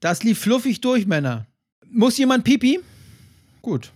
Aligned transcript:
Das 0.00 0.22
lief 0.22 0.38
fluffig 0.38 0.80
durch, 0.80 1.06
Männer. 1.06 1.46
Muss 1.90 2.18
jemand 2.18 2.44
pipi? 2.44 2.80
Gut. 3.62 3.92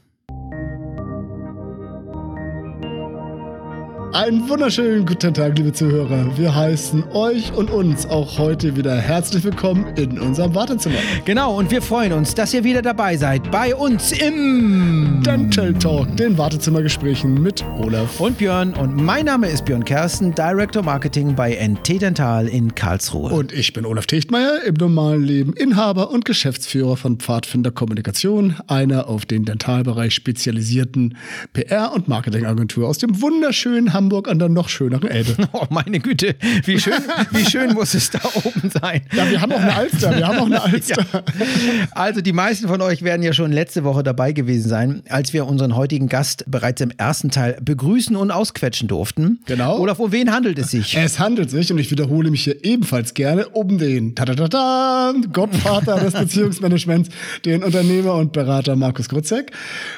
Einen 4.13 4.47
wunderschönen 4.47 5.07
guten 5.07 5.33
Tag, 5.33 5.57
liebe 5.57 5.73
Zuhörer. 5.73 6.37
Wir 6.37 6.55
heißen 6.55 7.03
euch 7.15 7.51
und 7.55 7.71
uns 7.71 8.05
auch 8.05 8.39
heute 8.39 8.77
wieder 8.77 8.95
herzlich 8.95 9.43
willkommen 9.43 9.87
in 9.97 10.21
unserem 10.21 10.55
Wartezimmer. 10.55 10.99
Genau, 11.25 11.57
und 11.57 11.71
wir 11.71 11.81
freuen 11.81 12.13
uns, 12.13 12.35
dass 12.35 12.53
ihr 12.53 12.63
wieder 12.63 12.83
dabei 12.83 13.17
seid 13.17 13.51
bei 13.51 13.75
uns 13.75 14.13
im 14.13 15.23
Dental 15.25 15.73
Talk, 15.73 16.15
den 16.19 16.37
Wartezimmergesprächen 16.37 17.43
mit 17.43 17.65
Olaf 17.79 18.21
und 18.21 18.37
Björn. 18.37 18.75
Und 18.75 18.97
mein 18.97 19.25
Name 19.25 19.49
ist 19.49 19.65
Björn 19.65 19.83
Kersten, 19.83 20.35
Director 20.35 20.83
Marketing 20.83 21.35
bei 21.35 21.55
NT 21.55 22.03
Dental 22.03 22.49
in 22.49 22.75
Karlsruhe. 22.75 23.33
Und 23.33 23.51
ich 23.51 23.73
bin 23.73 23.87
Olaf 23.87 24.05
Techtmeier, 24.05 24.63
im 24.67 24.75
normalen 24.75 25.23
Leben 25.23 25.55
Inhaber 25.55 26.11
und 26.11 26.27
Geschäftsführer 26.27 26.99
von 26.99 27.17
Pfadfinder 27.17 27.71
Kommunikation, 27.71 28.57
einer 28.67 29.09
auf 29.09 29.25
den 29.25 29.47
Dentalbereich 29.47 30.15
spezialisierten 30.15 31.17
PR- 31.55 31.95
und 31.95 32.09
Marketingagentur 32.09 32.87
aus 32.87 32.99
dem 32.99 33.23
wunderschönen 33.23 33.95
Hamburg 33.95 34.02
Hamburg 34.03 34.29
an 34.29 34.41
der 34.41 34.49
noch 34.49 34.69
schöneren 34.69 35.09
Elbe. 35.09 35.37
Oh, 35.53 35.67
meine 35.69 36.01
Güte, 36.01 36.35
wie 36.65 36.81
schön, 36.81 36.95
wie 37.31 37.45
schön 37.45 37.75
muss 37.75 37.93
es 37.95 38.11
da 38.11 38.21
oben 38.43 38.71
sein. 38.71 39.03
Ja, 39.15 39.31
wir 39.31 39.41
haben 39.41 39.53
auch 39.53 39.61
eine 39.61 39.75
Alster, 39.75 40.17
wir 40.17 40.27
haben 40.27 40.39
auch 40.39 40.47
eine 40.47 40.63
Alster. 40.73 41.05
Ja. 41.13 41.23
Also 41.93 42.23
die 42.23 42.33
meisten 42.33 42.69
von 42.69 42.81
euch 42.81 43.03
werden 43.03 43.23
ja 43.23 43.35
schon 43.35 43.53
letzte 43.53 43.85
Woche 43.85 44.03
dabei 44.03 44.33
gewesen 44.33 44.69
sein, 44.69 45.03
als 45.11 45.35
wir 45.35 45.47
unseren 45.47 45.77
heutigen 45.77 46.09
Gast 46.09 46.45
bereits 46.49 46.81
im 46.81 46.91
ersten 46.97 47.31
Teil 47.31 47.59
begrüßen 47.63 48.17
und 48.17 48.31
ausquetschen 48.31 48.89
durften. 48.89 49.41
Genau. 49.45 49.79
Olaf, 49.79 49.99
um 49.99 50.11
wen 50.11 50.33
handelt 50.33 50.59
es 50.59 50.71
sich? 50.71 50.97
Es 50.97 51.19
handelt 51.19 51.51
sich, 51.51 51.71
und 51.71 51.79
ich 51.79 51.91
wiederhole 51.91 52.31
mich 52.31 52.45
hier 52.45 52.65
ebenfalls 52.65 53.13
gerne, 53.13 53.49
um 53.49 53.77
den 53.79 54.15
ta 54.15 55.13
Gottvater 55.33 56.01
des 56.01 56.15
Beziehungsmanagements, 56.15 57.11
den 57.45 57.63
Unternehmer 57.63 58.15
und 58.15 58.33
Berater 58.33 58.75
Markus 58.75 59.09
Grutzek. 59.09 59.53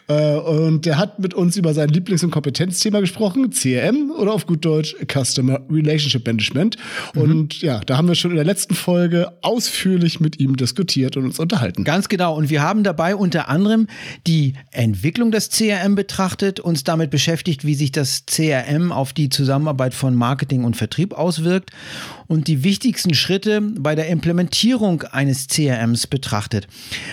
Äh, 0.09 0.37
und 0.37 0.85
der 0.85 0.99
hat 0.99 1.21
mit 1.21 1.33
uns 1.35 1.57
über 1.57 1.75
sein 1.75 1.89
Lieblings- 1.89 2.25
und 2.25 2.33
Kompetenzthema 2.33 3.01
gesprochen, 3.01 3.51
CRM 3.51 3.94
CRM 3.95 4.11
oder 4.11 4.33
auf 4.33 4.47
gut 4.47 4.65
Deutsch 4.65 4.95
Customer 5.11 5.61
Relationship 5.71 6.27
Management. 6.27 6.77
Mhm. 7.15 7.21
Und 7.21 7.63
ja, 7.63 7.81
da 7.81 7.97
haben 7.97 8.09
wir 8.09 8.15
schon 8.15 8.31
in 8.33 8.37
der 8.37 8.45
letzten 8.45 8.75
Folge 8.75 9.33
ausführlich 9.43 10.21
mit 10.21 10.41
ihm 10.41 10.57
diskutiert 10.57 11.17
und 11.17 11.25
uns 11.25 11.39
unterhalten. 11.39 11.85
Ganz 11.85 12.09
genau. 12.09 12.37
Und 12.37 12.51
wir 12.51 12.63
haben 12.63 12.85
dabei 12.85 13.17
unter 13.17 13.49
anderem 13.49 13.87
die 14.27 14.55
Entwicklung 14.71 15.31
des 15.31 15.51
CRM 15.51 15.95
betrachtet, 15.95 16.61
uns 16.61 16.85
damit 16.85 17.11
beschäftigt, 17.11 17.65
wie 17.65 17.75
sich 17.75 17.93
das 17.93 18.25
CRM 18.27 18.93
auf 18.93 19.13
die 19.13 19.29
Zusammenarbeit 19.29 19.95
von 19.95 20.15
Marketing 20.15 20.65
und 20.65 20.77
Vertrieb 20.77 21.15
auswirkt 21.15 21.71
und 22.27 22.49
die 22.49 22.65
wichtigsten 22.65 23.15
Schritte 23.15 23.61
bei 23.61 23.95
der 23.95 24.09
Implementierung 24.09 25.03
eines 25.03 25.49
CRMs 25.49 26.07
betrachtet. 26.07 26.67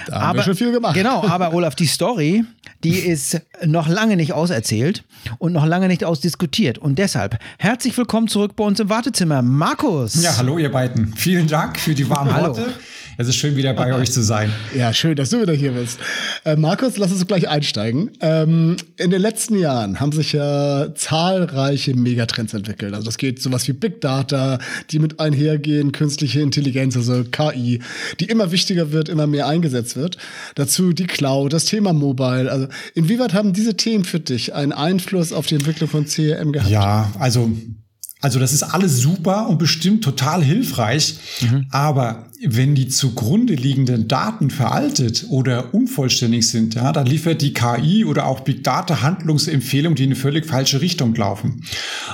Da 0.08 0.16
haben 0.16 0.24
aber, 0.24 0.40
wir 0.40 0.44
schon 0.44 0.56
viel 0.56 0.72
gemacht. 0.72 0.96
Genau, 0.96 1.24
aber 1.24 1.54
Olaf, 1.54 1.76
die 1.76 1.86
Story, 1.86 2.44
die 2.84 3.00
ist 3.00 3.42
noch 3.66 3.88
lange 3.88 4.16
nicht 4.16 4.34
auserzählt 4.34 5.04
und 5.38 5.54
noch 5.54 5.66
lange 5.66 5.88
nicht 5.88 6.04
ausdiskutiert. 6.04 6.78
Und 6.78 6.98
deshalb 6.98 7.38
herzlich 7.58 7.98
willkommen 7.98 8.28
zurück 8.28 8.56
bei 8.56 8.64
uns 8.64 8.80
im 8.80 8.90
Wartezimmer. 8.90 9.42
Markus. 9.42 10.22
Ja, 10.22 10.38
hallo 10.38 10.58
ihr 10.58 10.72
beiden. 10.72 11.14
Vielen 11.16 11.48
Dank 11.48 11.80
für 11.80 11.94
die 11.94 12.10
warmen 12.10 12.36
Worte. 12.36 12.74
Es 13.22 13.28
ist 13.28 13.36
schön, 13.36 13.56
wieder 13.56 13.76
bei 13.76 13.94
euch 13.94 14.12
zu 14.12 14.24
sein. 14.24 14.52
Ja, 14.76 14.92
schön, 14.94 15.16
dass 15.16 15.30
du 15.30 15.40
wieder 15.40 15.54
hier 15.54 15.74
bist. 15.74 16.00
Äh, 16.44 16.56
Markus, 16.56 16.98
lass 16.98 17.12
uns 17.12 17.28
gleich 17.28 17.48
einsteigen. 17.48 18.10
Ähm, 18.20 18.78
in 18.98 19.12
den 19.12 19.22
letzten 19.22 19.60
Jahren 19.60 20.00
haben 20.00 20.12
sich 20.12 20.34
ja 20.34 20.88
zahlreiche 20.96 21.96
Megatrends 21.96 22.56
entwickelt. 22.56 22.96
Also 22.96 23.06
das 23.06 23.18
geht 23.18 23.40
sowas 23.40 23.68
wie 23.68 23.74
Big 23.74 24.02
Data, 24.02 24.58
die 24.90 24.98
mit 24.98 25.20
einhergehen, 25.20 25.92
künstliche 25.92 26.42
Intelligenz, 26.42 26.98
also 26.98 27.24
KI, 27.24 27.82
die 28.20 28.26
immer 28.26 28.52
wichtiger 28.52 28.92
wird, 28.92 29.08
immer 29.08 29.28
mehr 29.28 29.46
eingesetzt 29.46 29.96
wird. 29.96 30.18
Dazu 30.56 30.92
die 30.92 31.06
Cloud, 31.06 31.54
das 31.54 31.66
Thema 31.66 31.94
Mobile. 31.94 32.52
Also 32.52 32.70
inwieweit 32.96 33.36
haben 33.36 33.54
diese 33.54 33.78
Themen 33.78 34.04
für 34.04 34.20
dich 34.20 34.56
einen 34.56 34.72
Einfluss 34.72 35.32
auf 35.32 35.46
die 35.46 35.54
Entwicklung 35.54 35.88
von 35.88 36.06
CRM 36.08 36.54
gehabt? 36.54 36.72
Ja, 36.72 37.12
also 37.20 37.52
also 38.22 38.40
das 38.40 38.54
ist 38.54 38.62
alles 38.62 39.00
super 39.00 39.50
und 39.50 39.58
bestimmt 39.58 40.04
total 40.04 40.44
hilfreich, 40.44 41.16
mhm. 41.42 41.66
aber 41.72 42.31
wenn 42.44 42.74
die 42.74 42.88
zugrunde 42.88 43.54
liegenden 43.54 44.08
Daten 44.08 44.50
veraltet 44.50 45.26
oder 45.30 45.74
unvollständig 45.74 46.50
sind, 46.50 46.74
ja, 46.74 46.92
dann 46.92 47.06
liefert 47.06 47.42
die 47.42 47.54
KI 47.54 48.04
oder 48.04 48.26
auch 48.26 48.40
Big 48.40 48.64
Data 48.64 49.02
Handlungsempfehlungen, 49.02 49.96
die 49.96 50.04
in 50.04 50.10
eine 50.10 50.16
völlig 50.16 50.48
falsche 50.48 50.82
Richtung 50.82 51.14
laufen. 51.14 51.64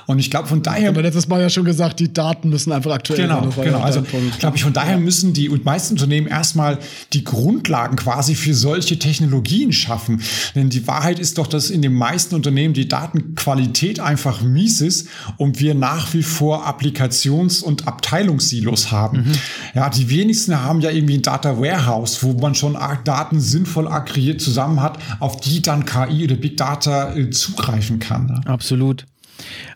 Und 0.05 0.19
ich 0.19 0.29
glaube 0.29 0.47
von 0.47 0.61
daher. 0.61 0.89
Aber 0.89 1.01
letztes 1.01 1.27
Mal 1.27 1.41
ja 1.41 1.49
schon 1.49 1.63
gesagt, 1.63 1.99
die 1.99 2.11
Daten 2.11 2.49
müssen 2.49 2.73
einfach 2.73 2.91
aktuell 2.91 3.21
genau, 3.21 3.49
sein. 3.51 3.63
Genau, 3.63 3.79
also 3.79 4.03
glaube 4.39 4.57
ich, 4.57 4.63
von 4.63 4.73
daher 4.73 4.97
müssen 4.97 5.33
die 5.33 5.47
und 5.47 5.63
meisten 5.63 5.93
Unternehmen 5.93 6.27
erstmal 6.27 6.79
die 7.13 7.23
Grundlagen 7.23 7.95
quasi 7.95 8.35
für 8.35 8.53
solche 8.53 8.99
Technologien 8.99 9.71
schaffen. 9.71 10.21
Denn 10.55 10.69
die 10.69 10.85
Wahrheit 10.87 11.19
ist 11.19 11.37
doch, 11.37 11.47
dass 11.47 11.69
in 11.69 11.81
den 11.81 11.93
meisten 11.93 12.35
Unternehmen 12.35 12.73
die 12.73 12.87
Datenqualität 12.87 14.01
einfach 14.01 14.41
mies 14.41 14.81
ist 14.81 15.07
und 15.37 15.61
wir 15.61 15.73
nach 15.73 16.13
wie 16.13 16.23
vor 16.23 16.67
Applikations- 16.67 17.63
und 17.63 17.87
Abteilungssilos 17.87 18.91
haben. 18.91 19.19
Mhm. 19.19 19.31
Ja, 19.73 19.89
die 19.89 20.09
wenigsten 20.17 20.61
haben 20.61 20.81
ja 20.81 20.89
irgendwie 20.89 21.17
ein 21.17 21.21
Data 21.21 21.57
Warehouse, 21.57 22.21
wo 22.23 22.33
man 22.33 22.55
schon 22.55 22.77
Daten 23.03 23.39
sinnvoll 23.39 23.87
aggregiert 23.87 24.41
zusammen 24.41 24.81
hat, 24.81 24.97
auf 25.19 25.39
die 25.39 25.61
dann 25.61 25.85
KI 25.85 26.25
oder 26.25 26.35
Big 26.35 26.57
Data 26.57 27.15
äh, 27.15 27.29
zugreifen 27.29 27.99
kann. 27.99 28.27
Ne? 28.27 28.41
Absolut. 28.45 29.05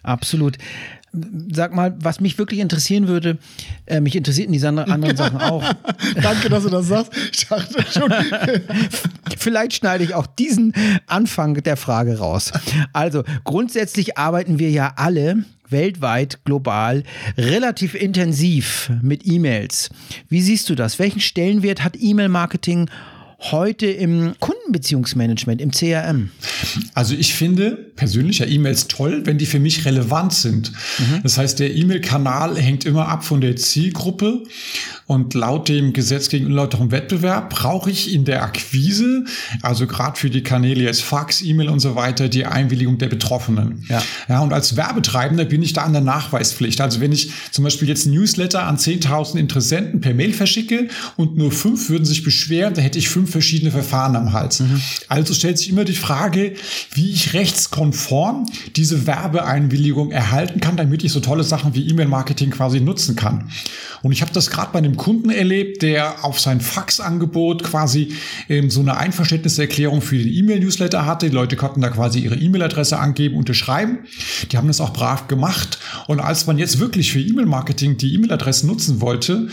Absolut 0.03 0.57
sag 1.51 1.75
mal, 1.75 1.93
was 1.99 2.21
mich 2.21 2.37
wirklich 2.37 2.59
interessieren 2.59 3.07
würde, 3.07 3.37
äh, 3.85 3.99
mich 3.99 4.15
interessierten 4.15 4.53
diese 4.53 4.69
anderen 4.69 5.17
Sachen 5.17 5.41
auch. 5.41 5.63
Danke, 6.21 6.49
dass 6.49 6.63
du 6.63 6.69
das 6.69 6.87
sagst. 6.87 7.11
Ich 7.31 7.47
dachte 7.47 7.83
schon. 7.91 8.13
Vielleicht 9.37 9.73
schneide 9.73 10.03
ich 10.03 10.13
auch 10.13 10.25
diesen 10.25 10.73
Anfang 11.07 11.55
der 11.55 11.75
Frage 11.75 12.19
raus. 12.19 12.51
Also, 12.93 13.23
grundsätzlich 13.43 14.17
arbeiten 14.17 14.57
wir 14.57 14.69
ja 14.69 14.93
alle 14.95 15.43
weltweit, 15.71 16.43
global, 16.45 17.03
relativ 17.37 17.95
intensiv 17.95 18.91
mit 19.01 19.25
E-Mails. 19.25 19.89
Wie 20.29 20.41
siehst 20.41 20.69
du 20.69 20.75
das? 20.75 20.99
Welchen 20.99 21.19
Stellenwert 21.19 21.83
hat 21.83 21.97
E-Mail-Marketing 21.99 22.89
heute 22.89 23.20
im 23.97 24.33
Kundenbeziehungsmanagement, 24.39 25.61
im 25.61 25.71
CRM? 25.71 26.29
Also 26.93 27.15
ich 27.15 27.33
finde 27.33 27.71
persönlich 27.95 28.39
ja 28.39 28.45
E-Mails 28.45 28.87
toll, 28.87 29.23
wenn 29.25 29.37
die 29.37 29.45
für 29.45 29.59
mich 29.59 29.85
relevant 29.85 30.33
sind. 30.33 30.71
Mhm. 30.99 31.21
Das 31.23 31.37
heißt, 31.37 31.59
der 31.59 31.75
E-Mail-Kanal 31.75 32.57
hängt 32.57 32.85
immer 32.85 33.07
ab 33.07 33.25
von 33.25 33.41
der 33.41 33.55
Zielgruppe 33.55 34.43
und 35.07 35.33
laut 35.33 35.67
dem 35.67 35.91
Gesetz 35.91 36.29
gegen 36.29 36.45
unlauteren 36.45 36.91
Wettbewerb 36.91 37.49
brauche 37.49 37.89
ich 37.89 38.13
in 38.13 38.25
der 38.25 38.43
Akquise, 38.43 39.25
also 39.61 39.87
gerade 39.87 40.17
für 40.17 40.29
die 40.29 40.43
Kanäle 40.43 40.83
jetzt 40.83 41.03
Fax, 41.03 41.41
E-Mail 41.41 41.69
und 41.69 41.79
so 41.79 41.95
weiter, 41.95 42.29
die 42.29 42.45
Einwilligung 42.45 42.97
der 42.97 43.07
Betroffenen. 43.07 43.83
Ja. 43.89 44.01
ja, 44.29 44.39
und 44.39 44.53
als 44.53 44.77
Werbetreibender 44.77 45.45
bin 45.45 45.63
ich 45.63 45.73
da 45.73 45.81
an 45.81 45.93
der 45.93 46.01
Nachweispflicht. 46.01 46.79
Also 46.79 47.01
wenn 47.01 47.11
ich 47.11 47.31
zum 47.51 47.63
Beispiel 47.63 47.87
jetzt 47.87 48.05
ein 48.05 48.13
Newsletter 48.13 48.63
an 48.63 48.77
10.000 48.77 49.37
Interessenten 49.37 49.99
per 49.99 50.13
Mail 50.13 50.31
verschicke 50.31 50.87
und 51.17 51.35
nur 51.35 51.51
fünf 51.51 51.89
würden 51.89 52.05
sich 52.05 52.23
beschweren, 52.23 52.73
da 52.73 52.81
hätte 52.81 52.99
ich 52.99 53.09
fünf 53.09 53.30
verschiedene 53.31 53.71
Verfahren 53.71 54.15
am 54.15 54.33
Hals. 54.33 54.59
Mhm. 54.59 54.81
Also 55.07 55.33
stellt 55.33 55.57
sich 55.57 55.69
immer 55.69 55.85
die 55.85 55.95
Frage, 55.95 56.53
wie 56.93 57.11
ich 57.11 57.33
rechtskonform 57.33 58.45
diese 58.75 59.07
Werbeeinwilligung 59.07 60.11
erhalten 60.11 60.59
kann, 60.59 60.77
damit 60.77 61.03
ich 61.03 61.11
so 61.11 61.19
tolle 61.19 61.43
Sachen 61.43 61.73
wie 61.73 61.87
E-Mail-Marketing 61.89 62.51
quasi 62.51 62.79
nutzen 62.79 63.15
kann. 63.15 63.49
Und 64.03 64.11
ich 64.11 64.21
habe 64.21 64.31
das 64.33 64.49
gerade 64.49 64.71
bei 64.71 64.79
einem 64.79 64.97
Kunden 64.97 65.29
erlebt, 65.29 65.81
der 65.81 66.25
auf 66.25 66.39
sein 66.39 66.59
Faxangebot 66.59 67.63
quasi 67.63 68.13
ähm, 68.49 68.69
so 68.69 68.81
eine 68.81 68.97
Einverständniserklärung 68.97 70.01
für 70.01 70.17
den 70.17 70.27
E-Mail-Newsletter 70.27 71.05
hatte. 71.05 71.29
Die 71.29 71.35
Leute 71.35 71.55
konnten 71.55 71.81
da 71.81 71.89
quasi 71.89 72.19
ihre 72.19 72.35
E-Mail-Adresse 72.35 72.97
angeben, 72.97 73.37
unterschreiben. 73.37 73.99
Die 74.51 74.57
haben 74.57 74.67
das 74.67 74.81
auch 74.81 74.93
brav 74.93 75.27
gemacht. 75.27 75.79
Und 76.07 76.19
als 76.19 76.47
man 76.47 76.57
jetzt 76.57 76.79
wirklich 76.79 77.11
für 77.11 77.19
E-Mail-Marketing 77.19 77.97
die 77.97 78.13
E-Mail-Adresse 78.15 78.67
nutzen 78.67 79.01
wollte, 79.01 79.49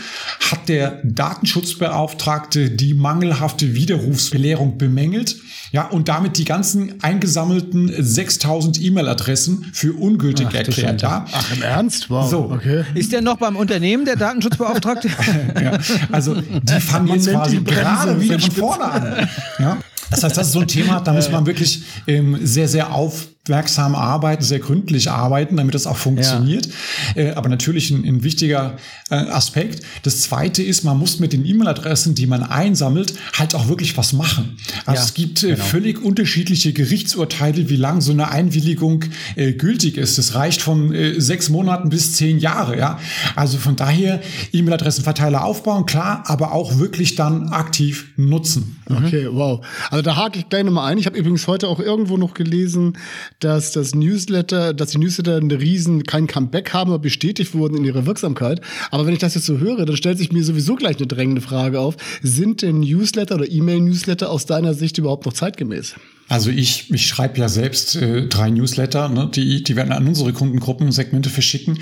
hat 0.51 0.67
der 0.67 1.01
Datenschutzbeauftragte 1.03 2.71
die 2.71 2.93
mangelhafte 2.93 3.68
Widerrufsbelehrung 3.73 4.77
bemängelt. 4.77 5.37
Ja, 5.71 5.87
und 5.87 6.07
damit 6.07 6.37
die 6.37 6.45
ganzen 6.45 7.03
eingesammelten 7.03 7.91
6000 7.95 8.81
E-Mail-Adressen 8.81 9.69
für 9.71 9.93
ungültig 9.93 10.47
Ach, 10.49 10.55
erklärt. 10.55 11.01
Ja. 11.01 11.25
Ach, 11.31 11.55
im 11.55 11.61
Ernst? 11.61 12.09
Wow. 12.09 12.29
So. 12.29 12.51
Okay. 12.51 12.83
Ist 12.95 13.11
der 13.11 13.21
noch 13.21 13.37
beim 13.37 13.55
Unternehmen, 13.55 14.05
der 14.05 14.15
Datenschutzbeauftragte? 14.15 15.09
ja, 15.61 15.77
also, 16.11 16.35
die 16.41 16.79
fangen 16.79 17.09
jetzt 17.09 17.29
quasi 17.29 17.57
gerade 17.57 18.19
wieder 18.19 18.39
von 18.39 18.51
vorne 18.51 18.83
an. 18.85 19.29
Ja. 19.59 19.77
Das 20.09 20.23
heißt, 20.23 20.37
das 20.37 20.47
ist 20.47 20.53
so 20.53 20.61
ein 20.61 20.67
Thema, 20.67 21.01
da 21.01 21.13
muss 21.13 21.29
man 21.29 21.45
wirklich 21.45 21.83
ähm, 22.07 22.39
sehr, 22.41 22.67
sehr 22.67 22.91
auf 22.91 23.27
aufmerksam 23.49 23.95
arbeiten, 23.95 24.43
sehr 24.43 24.59
gründlich 24.59 25.09
arbeiten, 25.09 25.57
damit 25.57 25.73
das 25.73 25.87
auch 25.87 25.97
funktioniert. 25.97 26.69
Ja. 27.15 27.23
Äh, 27.23 27.31
aber 27.31 27.49
natürlich 27.49 27.89
ein, 27.89 28.05
ein 28.05 28.23
wichtiger 28.23 28.77
äh, 29.09 29.15
Aspekt. 29.15 29.83
Das 30.03 30.21
zweite 30.21 30.61
ist, 30.61 30.83
man 30.83 30.99
muss 30.99 31.19
mit 31.19 31.33
den 31.33 31.45
E-Mail-Adressen, 31.45 32.13
die 32.13 32.27
man 32.27 32.43
einsammelt, 32.43 33.13
halt 33.37 33.55
auch 33.55 33.67
wirklich 33.67 33.97
was 33.97 34.13
machen. 34.13 34.57
Also 34.85 34.99
ja, 34.99 35.05
es 35.05 35.13
gibt 35.15 35.43
äh, 35.43 35.53
genau. 35.53 35.63
völlig 35.63 35.99
unterschiedliche 36.03 36.73
Gerichtsurteile, 36.73 37.69
wie 37.69 37.75
lang 37.75 38.01
so 38.01 38.11
eine 38.11 38.29
Einwilligung 38.29 39.05
äh, 39.35 39.53
gültig 39.53 39.97
ist. 39.97 40.19
Das 40.19 40.35
reicht 40.35 40.61
von 40.61 40.93
äh, 40.93 41.19
sechs 41.19 41.49
Monaten 41.49 41.89
bis 41.89 42.13
zehn 42.13 42.37
Jahre. 42.37 42.77
Ja, 42.77 42.99
also 43.35 43.57
von 43.57 43.75
daher 43.75 44.21
E-Mail-Adressenverteiler 44.53 45.43
aufbauen, 45.43 45.87
klar, 45.87 46.23
aber 46.27 46.51
auch 46.51 46.77
wirklich 46.77 47.15
dann 47.15 47.49
aktiv 47.49 48.11
nutzen. 48.15 48.77
Okay, 48.89 49.27
wow. 49.31 49.65
Also 49.89 50.03
da 50.03 50.15
hake 50.15 50.39
ich 50.39 50.49
gleich 50.49 50.63
nochmal 50.63 50.91
ein. 50.91 50.97
Ich 50.97 51.05
habe 51.05 51.17
übrigens 51.17 51.47
heute 51.47 51.67
auch 51.67 51.79
irgendwo 51.79 52.17
noch 52.17 52.33
gelesen, 52.33 52.97
dass 53.39 53.71
das 53.71 53.95
Newsletter, 53.95 54.73
dass 54.73 54.91
die 54.91 54.97
Newsletter 54.97 55.37
eine 55.37 55.59
riesen 55.59 56.03
kein 56.03 56.27
Comeback 56.27 56.73
haben, 56.73 56.91
aber 56.91 56.99
bestätigt 56.99 57.53
wurden 57.53 57.77
in 57.77 57.85
ihrer 57.85 58.05
Wirksamkeit. 58.05 58.61
Aber 58.91 59.05
wenn 59.05 59.13
ich 59.13 59.19
das 59.19 59.35
jetzt 59.35 59.45
so 59.45 59.59
höre, 59.59 59.85
dann 59.85 59.95
stellt 59.95 60.17
sich 60.17 60.31
mir 60.31 60.43
sowieso 60.43 60.75
gleich 60.75 60.97
eine 60.97 61.07
drängende 61.07 61.41
Frage 61.41 61.79
auf: 61.79 61.95
Sind 62.21 62.61
denn 62.61 62.81
Newsletter 62.81 63.35
oder 63.35 63.49
E-Mail-Newsletter 63.49 64.29
aus 64.29 64.45
deiner 64.45 64.73
Sicht 64.73 64.97
überhaupt 64.97 65.25
noch 65.25 65.33
zeitgemäß? 65.33 65.95
Also 66.27 66.51
ich, 66.51 66.91
ich 66.91 67.07
schreibe 67.07 67.39
ja 67.39 67.49
selbst 67.49 67.95
äh, 67.95 68.27
drei 68.27 68.51
Newsletter, 68.51 69.09
ne, 69.09 69.29
die, 69.33 69.63
die 69.63 69.75
werden 69.75 69.91
an 69.91 70.07
unsere 70.07 70.31
Kundengruppen 70.31 70.91
Segmente 70.91 71.31
verschicken. 71.31 71.79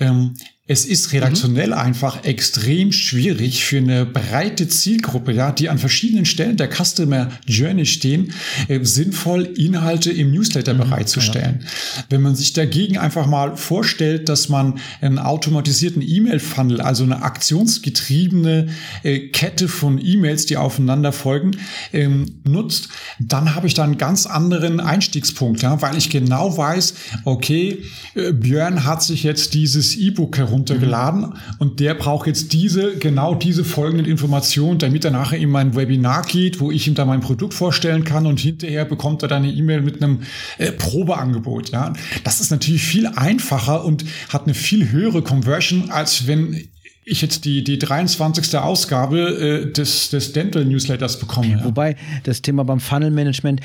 Ähm, 0.00 0.34
es 0.68 0.84
ist 0.86 1.12
redaktionell 1.12 1.68
mhm. 1.68 1.72
einfach 1.72 2.22
extrem 2.22 2.92
schwierig 2.92 3.64
für 3.64 3.78
eine 3.78 4.06
breite 4.06 4.68
Zielgruppe, 4.68 5.32
ja, 5.32 5.50
die 5.50 5.68
an 5.68 5.78
verschiedenen 5.78 6.24
Stellen 6.24 6.56
der 6.56 6.70
Customer 6.70 7.30
Journey 7.48 7.84
stehen, 7.84 8.32
äh, 8.68 8.78
sinnvoll 8.84 9.42
Inhalte 9.56 10.12
im 10.12 10.30
Newsletter 10.30 10.74
mhm, 10.74 10.78
bereitzustellen. 10.78 11.62
Ja. 11.62 12.04
Wenn 12.10 12.22
man 12.22 12.36
sich 12.36 12.52
dagegen 12.52 12.96
einfach 12.96 13.26
mal 13.26 13.56
vorstellt, 13.56 14.28
dass 14.28 14.48
man 14.48 14.78
einen 15.00 15.18
automatisierten 15.18 16.00
E-Mail-Funnel, 16.00 16.80
also 16.80 17.02
eine 17.02 17.22
aktionsgetriebene 17.22 18.68
äh, 19.02 19.18
Kette 19.30 19.66
von 19.66 20.00
E-Mails, 20.00 20.46
die 20.46 20.58
aufeinander 20.58 21.10
folgen, 21.10 21.56
ähm, 21.92 22.36
nutzt, 22.44 22.88
dann 23.18 23.56
habe 23.56 23.66
ich 23.66 23.74
da 23.74 23.82
einen 23.82 23.98
ganz 23.98 24.26
anderen 24.26 24.78
Einstiegspunkt, 24.78 25.62
ja, 25.62 25.82
weil 25.82 25.98
ich 25.98 26.08
genau 26.08 26.56
weiß, 26.56 26.94
okay, 27.24 27.82
äh, 28.14 28.32
Björn 28.32 28.84
hat 28.84 29.02
sich 29.02 29.24
jetzt 29.24 29.54
dieses 29.54 29.96
E-Book 29.96 30.32
herum 30.52 30.62
runtergeladen 30.62 31.20
mhm. 31.20 31.34
und 31.58 31.80
der 31.80 31.94
braucht 31.94 32.26
jetzt 32.26 32.52
diese, 32.52 32.96
genau 32.96 33.34
diese 33.34 33.64
folgenden 33.64 34.06
Informationen, 34.06 34.78
damit 34.78 35.04
er 35.04 35.10
nachher 35.10 35.38
in 35.38 35.50
mein 35.50 35.74
Webinar 35.74 36.22
geht, 36.22 36.60
wo 36.60 36.70
ich 36.70 36.86
ihm 36.86 36.94
da 36.94 37.04
mein 37.04 37.20
Produkt 37.20 37.54
vorstellen 37.54 38.04
kann 38.04 38.26
und 38.26 38.40
hinterher 38.40 38.84
bekommt 38.84 39.22
er 39.22 39.28
dann 39.28 39.42
eine 39.42 39.52
E-Mail 39.52 39.82
mit 39.82 40.02
einem 40.02 40.20
äh, 40.58 40.72
Probeangebot. 40.72 41.70
Ja, 41.70 41.92
das 42.24 42.40
ist 42.40 42.50
natürlich 42.50 42.82
viel 42.82 43.06
einfacher 43.06 43.84
und 43.84 44.04
hat 44.28 44.44
eine 44.44 44.54
viel 44.54 44.90
höhere 44.90 45.22
Conversion, 45.22 45.90
als 45.90 46.26
wenn 46.26 46.68
ich 47.04 47.20
jetzt 47.20 47.44
die, 47.44 47.64
die 47.64 47.78
23. 47.78 48.56
Ausgabe 48.58 49.64
äh, 49.66 49.72
des, 49.72 50.10
des 50.10 50.32
Dental 50.32 50.64
Newsletters 50.64 51.18
bekomme. 51.18 51.48
Ja. 51.48 51.64
Wobei 51.64 51.96
das 52.22 52.42
Thema 52.42 52.64
beim 52.64 52.78
Funnel 52.78 53.10
Management, 53.10 53.60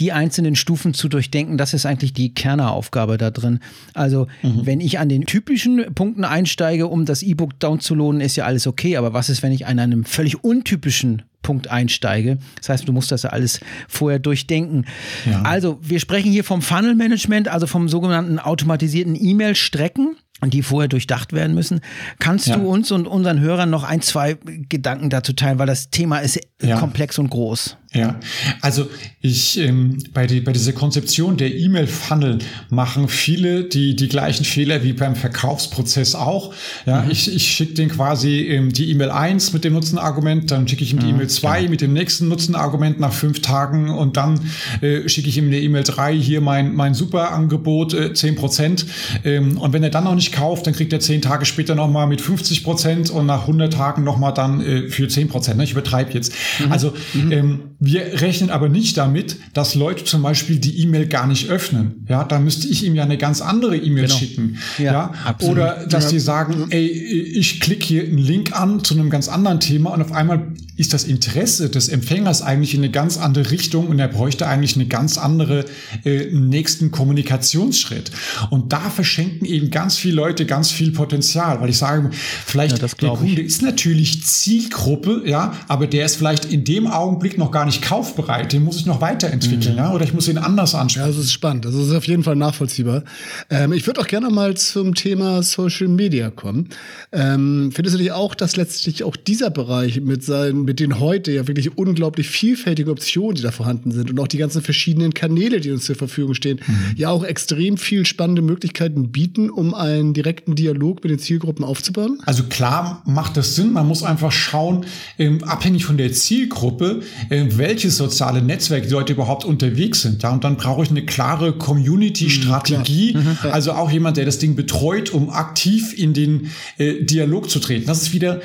die 0.00 0.10
einzelnen 0.12 0.56
Stufen 0.56 0.92
zu 0.92 1.08
durchdenken, 1.08 1.56
das 1.56 1.72
ist 1.72 1.86
eigentlich 1.86 2.12
die 2.12 2.34
Kerneraufgabe 2.34 3.16
da 3.16 3.30
drin. 3.30 3.60
Also, 3.94 4.26
mhm. 4.42 4.66
wenn 4.66 4.80
ich 4.80 4.98
an 4.98 5.08
den 5.08 5.24
typischen 5.24 5.94
Punkten 5.94 6.24
einsteige, 6.24 6.88
um 6.88 7.04
das 7.04 7.22
E-Book 7.22 7.58
downzuladen, 7.60 8.20
ist 8.20 8.34
ja 8.36 8.44
alles 8.44 8.66
okay. 8.66 8.96
Aber 8.96 9.12
was 9.12 9.28
ist, 9.28 9.42
wenn 9.42 9.52
ich 9.52 9.66
an 9.66 9.78
einem 9.78 10.04
völlig 10.04 10.42
untypischen 10.42 11.22
Punkt 11.42 11.68
einsteige. 11.68 12.38
Das 12.58 12.68
heißt, 12.68 12.86
du 12.86 12.92
musst 12.92 13.10
das 13.10 13.22
ja 13.22 13.30
alles 13.30 13.60
vorher 13.88 14.18
durchdenken. 14.18 14.84
Ja. 15.28 15.40
Also, 15.42 15.78
wir 15.80 15.98
sprechen 15.98 16.30
hier 16.30 16.44
vom 16.44 16.60
Funnel 16.60 16.94
Management, 16.94 17.48
also 17.48 17.66
vom 17.66 17.88
sogenannten 17.88 18.38
automatisierten 18.38 19.16
E-Mail-Strecken 19.18 20.16
die 20.48 20.62
vorher 20.62 20.88
durchdacht 20.88 21.34
werden 21.34 21.54
müssen. 21.54 21.80
Kannst 22.18 22.46
ja. 22.46 22.56
du 22.56 22.66
uns 22.66 22.90
und 22.90 23.06
unseren 23.06 23.40
Hörern 23.40 23.68
noch 23.68 23.84
ein, 23.84 24.00
zwei 24.00 24.38
Gedanken 24.68 25.10
dazu 25.10 25.34
teilen, 25.34 25.58
weil 25.58 25.66
das 25.66 25.90
Thema 25.90 26.20
ist 26.20 26.40
ja. 26.62 26.78
komplex 26.78 27.18
und 27.18 27.28
groß. 27.28 27.76
Ja, 27.92 28.20
also 28.60 28.88
ich 29.20 29.58
ähm, 29.58 29.98
bei, 30.14 30.28
die, 30.28 30.40
bei 30.40 30.52
dieser 30.52 30.72
Konzeption 30.72 31.36
der 31.36 31.52
E-Mail-Funnel 31.52 32.38
machen 32.68 33.08
viele 33.08 33.64
die, 33.64 33.96
die 33.96 34.06
gleichen 34.06 34.44
Fehler 34.44 34.84
wie 34.84 34.92
beim 34.92 35.16
Verkaufsprozess 35.16 36.14
auch. 36.14 36.54
Ja, 36.86 37.02
mhm. 37.02 37.10
ich, 37.10 37.34
ich 37.34 37.48
schicke 37.48 37.74
den 37.74 37.88
quasi 37.88 38.42
ähm, 38.42 38.72
die 38.72 38.92
E-Mail 38.92 39.10
1 39.10 39.52
mit 39.52 39.64
dem 39.64 39.72
Nutzenargument, 39.72 40.52
dann 40.52 40.68
schicke 40.68 40.84
ich 40.84 40.92
ihm 40.92 40.98
mhm, 40.98 41.02
die 41.02 41.08
E-Mail 41.08 41.28
2 41.28 41.66
mit 41.66 41.80
dem 41.80 41.92
nächsten 41.92 42.28
Nutzenargument 42.28 43.00
nach 43.00 43.12
fünf 43.12 43.42
Tagen 43.42 43.90
und 43.90 44.16
dann 44.16 44.40
äh, 44.82 45.08
schicke 45.08 45.28
ich 45.28 45.36
ihm 45.36 45.46
eine 45.46 45.58
E-Mail 45.58 45.82
3, 45.82 46.14
hier 46.14 46.40
mein, 46.40 46.72
mein 46.76 46.94
super 46.94 47.32
Angebot, 47.32 47.92
äh, 47.92 48.14
10 48.14 48.36
Prozent. 48.36 48.86
Ähm, 49.24 49.58
und 49.58 49.72
wenn 49.72 49.82
er 49.82 49.90
dann 49.90 50.04
noch 50.04 50.14
nicht 50.14 50.30
kauft, 50.30 50.68
dann 50.68 50.74
kriegt 50.74 50.92
er 50.92 51.00
zehn 51.00 51.22
Tage 51.22 51.44
später 51.44 51.74
nochmal 51.74 52.06
mit 52.06 52.20
50 52.20 52.62
Prozent 52.62 53.10
und 53.10 53.26
nach 53.26 53.42
100 53.42 53.72
Tagen 53.72 54.04
nochmal 54.04 54.32
dann 54.32 54.60
äh, 54.60 54.88
für 54.88 55.08
10 55.08 55.26
Prozent. 55.26 55.58
Ne? 55.58 55.64
Ich 55.64 55.72
übertreibe 55.72 56.12
jetzt. 56.12 56.32
Mhm. 56.64 56.70
Also 56.70 56.92
mhm. 57.14 57.32
ähm, 57.32 57.60
wir 57.82 58.20
rechnen 58.20 58.50
aber 58.50 58.68
nicht 58.68 58.98
damit, 58.98 59.38
dass 59.54 59.74
Leute 59.74 60.04
zum 60.04 60.22
Beispiel 60.22 60.58
die 60.58 60.82
E-Mail 60.82 61.06
gar 61.06 61.26
nicht 61.26 61.48
öffnen. 61.48 62.04
Ja, 62.08 62.24
da 62.24 62.38
müsste 62.38 62.68
ich 62.68 62.84
ihm 62.84 62.94
ja 62.94 63.04
eine 63.04 63.16
ganz 63.16 63.40
andere 63.40 63.74
E-Mail 63.74 64.04
genau. 64.04 64.16
schicken. 64.18 64.58
Ja, 64.76 64.84
ja? 64.84 65.36
Oder 65.48 65.86
dass 65.86 66.04
ja. 66.04 66.10
die 66.10 66.20
sagen, 66.20 66.66
ey, 66.68 66.86
ich 66.86 67.58
klicke 67.58 67.86
hier 67.86 68.02
einen 68.04 68.18
Link 68.18 68.52
an 68.52 68.84
zu 68.84 68.92
einem 68.92 69.08
ganz 69.08 69.28
anderen 69.28 69.60
Thema 69.60 69.90
und 69.94 70.02
auf 70.02 70.12
einmal 70.12 70.52
ist 70.80 70.94
das 70.94 71.04
Interesse 71.04 71.68
des 71.68 71.90
Empfängers 71.90 72.40
eigentlich 72.40 72.72
in 72.72 72.80
eine 72.80 72.90
ganz 72.90 73.18
andere 73.18 73.50
Richtung 73.50 73.88
und 73.88 73.98
er 73.98 74.08
bräuchte 74.08 74.46
eigentlich 74.46 74.76
eine 74.76 74.86
ganz 74.86 75.18
andere 75.18 75.66
äh, 76.04 76.30
nächsten 76.32 76.90
Kommunikationsschritt. 76.90 78.10
Und 78.48 78.72
da 78.72 78.80
verschenken 78.88 79.44
eben 79.44 79.70
ganz 79.70 79.98
viele 79.98 80.14
Leute 80.14 80.46
ganz 80.46 80.70
viel 80.70 80.92
Potenzial, 80.92 81.60
weil 81.60 81.68
ich 81.68 81.76
sage, 81.76 82.08
vielleicht 82.46 82.78
ja, 82.80 82.88
der 82.88 83.10
Kunde 83.10 83.42
ich. 83.42 83.46
ist 83.46 83.60
natürlich 83.60 84.24
Zielgruppe, 84.24 85.22
ja, 85.26 85.52
aber 85.68 85.86
der 85.86 86.06
ist 86.06 86.16
vielleicht 86.16 86.46
in 86.46 86.64
dem 86.64 86.86
Augenblick 86.86 87.36
noch 87.36 87.50
gar 87.50 87.66
nicht 87.66 87.82
kaufbereit, 87.82 88.54
den 88.54 88.64
muss 88.64 88.76
ich 88.76 88.86
noch 88.86 89.02
weiterentwickeln, 89.02 89.74
mhm. 89.74 89.80
ja, 89.80 89.92
oder 89.92 90.04
ich 90.04 90.14
muss 90.14 90.28
ihn 90.28 90.38
anders 90.38 90.74
ansprechen. 90.74 91.10
Ja, 91.10 91.14
das 91.14 91.22
ist 91.22 91.32
spannend. 91.32 91.66
Das 91.66 91.74
ist 91.74 91.92
auf 91.92 92.06
jeden 92.06 92.22
Fall 92.22 92.36
nachvollziehbar. 92.36 93.04
Ähm, 93.50 93.74
ich 93.74 93.86
würde 93.86 94.00
auch 94.00 94.06
gerne 94.06 94.30
mal 94.30 94.56
zum 94.56 94.94
Thema 94.94 95.42
Social 95.42 95.88
Media 95.88 96.30
kommen. 96.30 96.70
Ähm, 97.12 97.70
findest 97.74 97.96
du 97.96 97.98
dich 97.98 98.12
auch, 98.12 98.34
dass 98.34 98.56
letztlich 98.56 99.04
auch 99.04 99.16
dieser 99.16 99.50
Bereich 99.50 100.00
mit 100.00 100.24
seinen, 100.24 100.69
mit 100.70 100.78
den 100.78 101.00
heute 101.00 101.32
ja 101.32 101.48
wirklich 101.48 101.76
unglaublich 101.76 102.28
vielfältigen 102.28 102.92
Optionen, 102.92 103.34
die 103.34 103.42
da 103.42 103.50
vorhanden 103.50 103.90
sind 103.90 104.08
und 104.08 104.20
auch 104.20 104.28
die 104.28 104.38
ganzen 104.38 104.62
verschiedenen 104.62 105.14
Kanäle, 105.14 105.58
die 105.58 105.72
uns 105.72 105.84
zur 105.84 105.96
Verfügung 105.96 106.34
stehen, 106.34 106.60
mhm. 106.64 106.94
ja 106.94 107.10
auch 107.10 107.24
extrem 107.24 107.76
viel 107.76 108.06
spannende 108.06 108.40
Möglichkeiten 108.40 109.10
bieten, 109.10 109.50
um 109.50 109.74
einen 109.74 110.14
direkten 110.14 110.54
Dialog 110.54 111.02
mit 111.02 111.10
den 111.10 111.18
Zielgruppen 111.18 111.64
aufzubauen? 111.64 112.20
Also 112.24 112.44
klar 112.44 113.02
macht 113.04 113.36
das 113.36 113.56
Sinn. 113.56 113.72
Man 113.72 113.88
muss 113.88 114.04
einfach 114.04 114.30
schauen, 114.30 114.86
ähm, 115.18 115.42
abhängig 115.42 115.84
von 115.84 115.96
der 115.96 116.12
Zielgruppe, 116.12 117.00
äh, 117.30 117.46
welche 117.56 117.90
soziale 117.90 118.40
Netzwerke 118.40 118.86
die 118.86 118.92
Leute 118.92 119.14
überhaupt 119.14 119.44
unterwegs 119.44 120.02
sind. 120.02 120.22
Ja, 120.22 120.30
und 120.30 120.44
dann 120.44 120.56
brauche 120.56 120.84
ich 120.84 120.90
eine 120.90 121.04
klare 121.04 121.52
Community-Strategie. 121.52 123.14
Mhm, 123.14 123.20
mhm, 123.20 123.38
also 123.50 123.72
auch 123.72 123.90
jemand, 123.90 124.18
der 124.18 124.24
das 124.24 124.38
Ding 124.38 124.54
betreut, 124.54 125.10
um 125.10 125.30
aktiv 125.30 125.98
in 125.98 126.14
den 126.14 126.52
äh, 126.78 127.02
Dialog 127.02 127.50
zu 127.50 127.58
treten. 127.58 127.86
Das 127.86 128.02
ist 128.02 128.12
wieder 128.12 128.40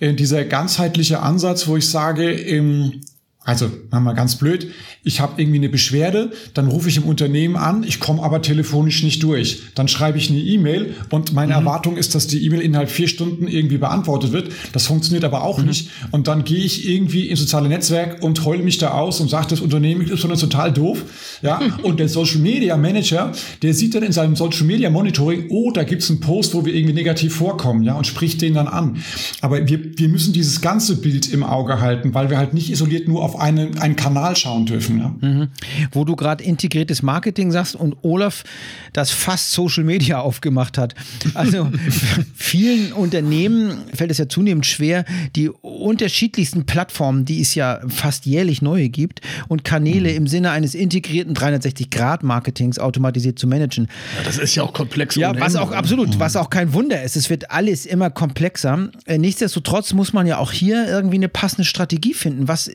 äh, 0.00 0.12
dieser 0.12 0.44
ganzheitliche 0.44 1.20
Ansatz, 1.20 1.67
wo 1.68 1.76
ich 1.76 1.88
sage, 1.88 2.32
ähm, 2.32 3.00
also, 3.48 3.70
mal 3.90 4.12
ganz 4.12 4.36
blöd, 4.36 4.70
ich 5.04 5.20
habe 5.20 5.40
irgendwie 5.40 5.56
eine 5.56 5.70
Beschwerde, 5.70 6.32
dann 6.52 6.68
rufe 6.68 6.90
ich 6.90 6.98
im 6.98 7.04
Unternehmen 7.04 7.56
an, 7.56 7.82
ich 7.82 7.98
komme 7.98 8.22
aber 8.22 8.42
telefonisch 8.42 9.02
nicht 9.02 9.22
durch. 9.22 9.62
Dann 9.74 9.88
schreibe 9.88 10.18
ich 10.18 10.28
eine 10.28 10.38
E-Mail 10.38 10.94
und 11.08 11.32
meine 11.32 11.54
mhm. 11.54 11.60
Erwartung 11.60 11.96
ist, 11.96 12.14
dass 12.14 12.26
die 12.26 12.44
E-Mail 12.44 12.60
innerhalb 12.60 12.90
vier 12.90 13.08
Stunden 13.08 13.48
irgendwie 13.48 13.78
beantwortet 13.78 14.32
wird. 14.32 14.52
Das 14.74 14.86
funktioniert 14.86 15.24
aber 15.24 15.44
auch 15.44 15.56
mhm. 15.56 15.64
nicht. 15.64 15.88
Und 16.10 16.28
dann 16.28 16.44
gehe 16.44 16.58
ich 16.58 16.86
irgendwie 16.86 17.26
ins 17.26 17.40
soziale 17.40 17.70
Netzwerk 17.70 18.22
und 18.22 18.44
heule 18.44 18.62
mich 18.62 18.76
da 18.76 18.90
aus 18.90 19.18
und 19.18 19.30
sage, 19.30 19.46
das 19.48 19.62
Unternehmen 19.62 20.02
ist 20.02 20.20
total 20.20 20.70
doof. 20.70 21.04
Ja, 21.40 21.58
und 21.82 22.00
der 22.00 22.10
Social 22.10 22.40
Media 22.40 22.76
Manager, 22.76 23.32
der 23.62 23.72
sieht 23.72 23.94
dann 23.94 24.02
in 24.02 24.12
seinem 24.12 24.36
Social 24.36 24.66
Media 24.66 24.90
Monitoring, 24.90 25.46
oh, 25.48 25.70
da 25.70 25.84
gibt's 25.84 26.10
einen 26.10 26.20
Post, 26.20 26.52
wo 26.52 26.66
wir 26.66 26.74
irgendwie 26.74 26.94
negativ 26.94 27.36
vorkommen, 27.36 27.82
ja, 27.82 27.94
und 27.94 28.06
spricht 28.06 28.42
den 28.42 28.52
dann 28.52 28.68
an. 28.68 29.02
Aber 29.40 29.66
wir, 29.66 29.98
wir 29.98 30.08
müssen 30.10 30.34
dieses 30.34 30.60
ganze 30.60 31.00
Bild 31.00 31.32
im 31.32 31.42
Auge 31.42 31.80
halten, 31.80 32.12
weil 32.12 32.28
wir 32.28 32.36
halt 32.36 32.52
nicht 32.52 32.70
isoliert 32.70 33.08
nur 33.08 33.22
auf 33.22 33.37
eine, 33.38 33.70
einen 33.80 33.96
Kanal 33.96 34.36
schauen 34.36 34.66
dürfen. 34.66 34.98
Ja? 34.98 35.14
Mhm. 35.20 35.48
Wo 35.92 36.04
du 36.04 36.16
gerade 36.16 36.44
integriertes 36.44 37.02
Marketing 37.02 37.50
sagst 37.50 37.74
und 37.76 37.96
Olaf 38.02 38.44
das 38.92 39.10
fast 39.10 39.52
Social 39.52 39.84
Media 39.84 40.20
aufgemacht 40.20 40.78
hat. 40.78 40.94
Also 41.34 41.70
vielen 42.34 42.92
Unternehmen 42.92 43.84
fällt 43.94 44.10
es 44.10 44.18
ja 44.18 44.28
zunehmend 44.28 44.66
schwer, 44.66 45.04
die 45.36 45.48
unterschiedlichsten 45.48 46.66
Plattformen, 46.66 47.24
die 47.24 47.40
es 47.40 47.54
ja 47.54 47.80
fast 47.88 48.26
jährlich 48.26 48.62
neue 48.62 48.88
gibt, 48.88 49.20
und 49.48 49.64
Kanäle 49.64 50.10
mhm. 50.10 50.16
im 50.16 50.26
Sinne 50.26 50.50
eines 50.50 50.74
integrierten 50.74 51.34
360-Grad-Marketings 51.34 52.78
automatisiert 52.78 53.38
zu 53.38 53.46
managen. 53.46 53.88
Ja, 54.16 54.24
das 54.24 54.38
ist 54.38 54.54
ja 54.54 54.62
auch 54.62 54.72
komplex. 54.72 55.14
Ja, 55.16 55.38
was 55.38 55.56
auch 55.56 55.72
absolut, 55.72 56.14
mhm. 56.14 56.20
was 56.20 56.36
auch 56.36 56.50
kein 56.50 56.72
Wunder 56.72 57.02
ist. 57.02 57.16
Es 57.16 57.30
wird 57.30 57.50
alles 57.50 57.86
immer 57.86 58.10
komplexer. 58.10 58.90
Äh, 59.06 59.18
nichtsdestotrotz 59.18 59.92
muss 59.92 60.12
man 60.12 60.26
ja 60.26 60.38
auch 60.38 60.52
hier 60.52 60.86
irgendwie 60.88 61.16
eine 61.16 61.28
passende 61.28 61.64
Strategie 61.64 62.14
finden. 62.14 62.48
Was 62.48 62.70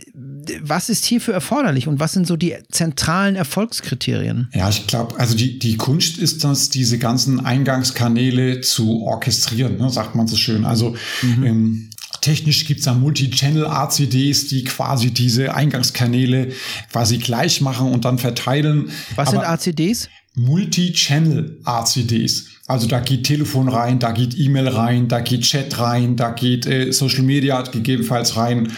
was 0.61 0.89
ist 0.89 1.05
hierfür 1.05 1.33
erforderlich 1.33 1.87
und 1.87 1.99
was 1.99 2.13
sind 2.13 2.27
so 2.27 2.35
die 2.35 2.55
zentralen 2.71 3.35
Erfolgskriterien? 3.35 4.49
Ja, 4.53 4.69
ich 4.69 4.87
glaube, 4.87 5.19
also 5.19 5.35
die, 5.35 5.59
die 5.59 5.77
Kunst 5.77 6.17
ist 6.17 6.43
das, 6.43 6.69
diese 6.69 6.97
ganzen 6.97 7.45
Eingangskanäle 7.45 8.61
zu 8.61 9.03
orchestrieren, 9.03 9.77
ne, 9.77 9.89
sagt 9.89 10.15
man 10.15 10.27
so 10.27 10.35
schön. 10.35 10.65
Also 10.65 10.95
mhm. 11.21 11.43
ähm, 11.43 11.89
Technisch 12.21 12.65
gibt's 12.65 12.85
da 12.85 12.93
Multi-Channel-RCDs, 12.93 14.47
die 14.47 14.63
quasi 14.63 15.11
diese 15.11 15.55
Eingangskanäle 15.55 16.53
quasi 16.89 17.17
gleich 17.17 17.59
machen 17.59 17.91
und 17.91 18.05
dann 18.05 18.17
verteilen. 18.17 18.89
Was 19.15 19.27
Aber 19.27 19.41
sind 19.41 19.75
RCDs? 19.75 20.07
Multi-Channel-RCDs. 20.35 22.45
Also 22.65 22.87
da 22.87 23.01
geht 23.01 23.25
Telefon 23.25 23.67
rein, 23.67 23.99
da 23.99 24.11
geht 24.11 24.37
E-Mail 24.37 24.69
rein, 24.69 25.09
da 25.09 25.19
geht 25.19 25.41
Chat 25.41 25.79
rein, 25.79 26.15
da 26.15 26.31
geht 26.31 26.65
äh, 26.65 26.93
Social 26.93 27.23
Media 27.23 27.61
gegebenenfalls 27.61 28.37
rein 28.37 28.71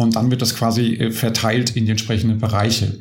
und 0.00 0.16
dann 0.16 0.30
wird 0.30 0.42
das 0.42 0.54
quasi 0.54 0.94
äh, 0.94 1.10
verteilt 1.10 1.76
in 1.76 1.84
die 1.84 1.90
entsprechenden 1.90 2.38
Bereiche. 2.38 2.98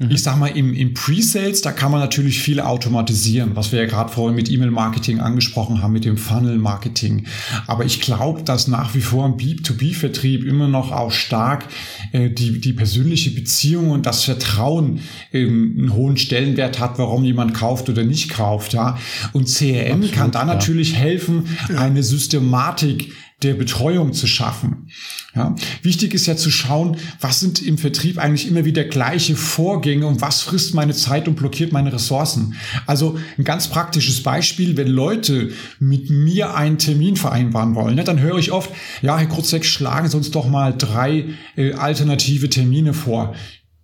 Mhm. 0.00 0.10
Ich 0.10 0.22
sag 0.22 0.38
mal, 0.38 0.46
im, 0.46 0.72
im 0.72 0.94
Pre-Sales, 0.94 1.60
da 1.60 1.72
kann 1.72 1.90
man 1.92 2.00
natürlich 2.00 2.40
viel 2.40 2.60
automatisieren, 2.60 3.54
was 3.54 3.70
wir 3.70 3.80
ja 3.80 3.86
gerade 3.86 4.10
vorhin 4.10 4.34
mit 4.34 4.50
E-Mail-Marketing 4.50 5.20
angesprochen 5.20 5.82
haben, 5.82 5.92
mit 5.92 6.04
dem 6.04 6.16
Funnel-Marketing. 6.16 7.26
Aber 7.66 7.84
ich 7.84 8.00
glaube, 8.00 8.42
dass 8.42 8.66
nach 8.66 8.94
wie 8.94 9.02
vor 9.02 9.26
im 9.26 9.34
B2B-Vertrieb 9.34 10.44
immer 10.44 10.68
noch 10.68 10.90
auch 10.90 11.12
stark 11.12 11.66
äh, 12.12 12.30
die, 12.30 12.60
die 12.60 12.72
persönliche 12.72 13.30
Beziehung 13.32 13.90
und 13.90 14.06
das 14.06 14.24
Vertrauen 14.24 15.00
ähm, 15.32 15.74
einen 15.76 15.92
hohen 15.92 16.16
Stellenwert 16.16 16.80
hat, 16.80 16.98
warum 16.98 17.22
jemand 17.24 17.52
kauft 17.52 17.90
oder 17.90 18.04
nicht 18.04 18.30
kauft. 18.30 18.72
Ja. 18.72 18.98
Und 19.32 19.48
CRM 19.48 20.00
Absolut, 20.00 20.12
kann 20.12 20.30
da 20.30 20.40
ja. 20.40 20.44
natürlich 20.46 20.96
helfen, 20.96 21.44
eine 21.76 22.02
Systematik 22.02 23.12
der 23.42 23.54
Betreuung 23.54 24.12
zu 24.12 24.26
schaffen. 24.26 24.88
Ja, 25.34 25.54
wichtig 25.82 26.12
ist 26.12 26.26
ja 26.26 26.36
zu 26.36 26.50
schauen, 26.50 26.96
was 27.20 27.40
sind 27.40 27.62
im 27.62 27.78
Vertrieb 27.78 28.18
eigentlich 28.18 28.48
immer 28.48 28.64
wieder 28.64 28.84
gleiche 28.84 29.36
Vorgänge 29.36 30.06
und 30.06 30.20
was 30.20 30.42
frisst 30.42 30.74
meine 30.74 30.92
Zeit 30.92 31.28
und 31.28 31.36
blockiert 31.36 31.72
meine 31.72 31.92
Ressourcen. 31.92 32.54
Also 32.86 33.18
ein 33.38 33.44
ganz 33.44 33.68
praktisches 33.68 34.22
Beispiel, 34.22 34.76
wenn 34.76 34.88
Leute 34.88 35.52
mit 35.78 36.10
mir 36.10 36.54
einen 36.54 36.78
Termin 36.78 37.16
vereinbaren 37.16 37.74
wollen, 37.74 37.94
ne, 37.94 38.04
dann 38.04 38.20
höre 38.20 38.38
ich 38.38 38.52
oft, 38.52 38.70
ja, 39.02 39.16
Herr 39.16 39.26
Krutzek, 39.26 39.64
schlagen 39.64 40.08
Sie 40.08 40.16
uns 40.16 40.30
doch 40.30 40.48
mal 40.48 40.74
drei 40.76 41.26
äh, 41.56 41.72
alternative 41.74 42.50
Termine 42.50 42.92
vor. 42.92 43.34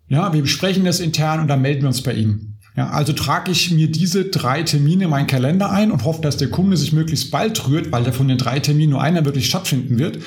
Ja, 0.09 0.33
wir 0.33 0.41
besprechen 0.41 0.85
das 0.85 0.99
intern 0.99 1.41
und 1.41 1.47
dann 1.47 1.61
melden 1.61 1.81
wir 1.81 1.89
uns 1.89 2.01
bei 2.01 2.13
Ihnen. 2.13 2.56
Ja, 2.77 2.91
also 2.91 3.11
trage 3.11 3.51
ich 3.51 3.71
mir 3.71 3.87
diese 3.87 4.25
drei 4.25 4.61
Termine 4.61 5.05
in 5.05 5.09
meinen 5.09 5.25
Kalender 5.25 5.71
ein 5.71 5.91
und 5.91 6.03
hoffe, 6.05 6.21
dass 6.21 6.37
der 6.37 6.49
Kunde 6.49 6.77
sich 6.77 6.93
möglichst 6.93 7.31
bald 7.31 7.67
rührt, 7.67 7.91
weil 7.91 8.03
der 8.03 8.13
von 8.13 8.27
den 8.27 8.37
drei 8.37 8.59
Terminen 8.59 8.91
nur 8.91 9.01
einer 9.01 9.25
wirklich 9.25 9.47
stattfinden 9.47 9.97
wird. 9.97 10.19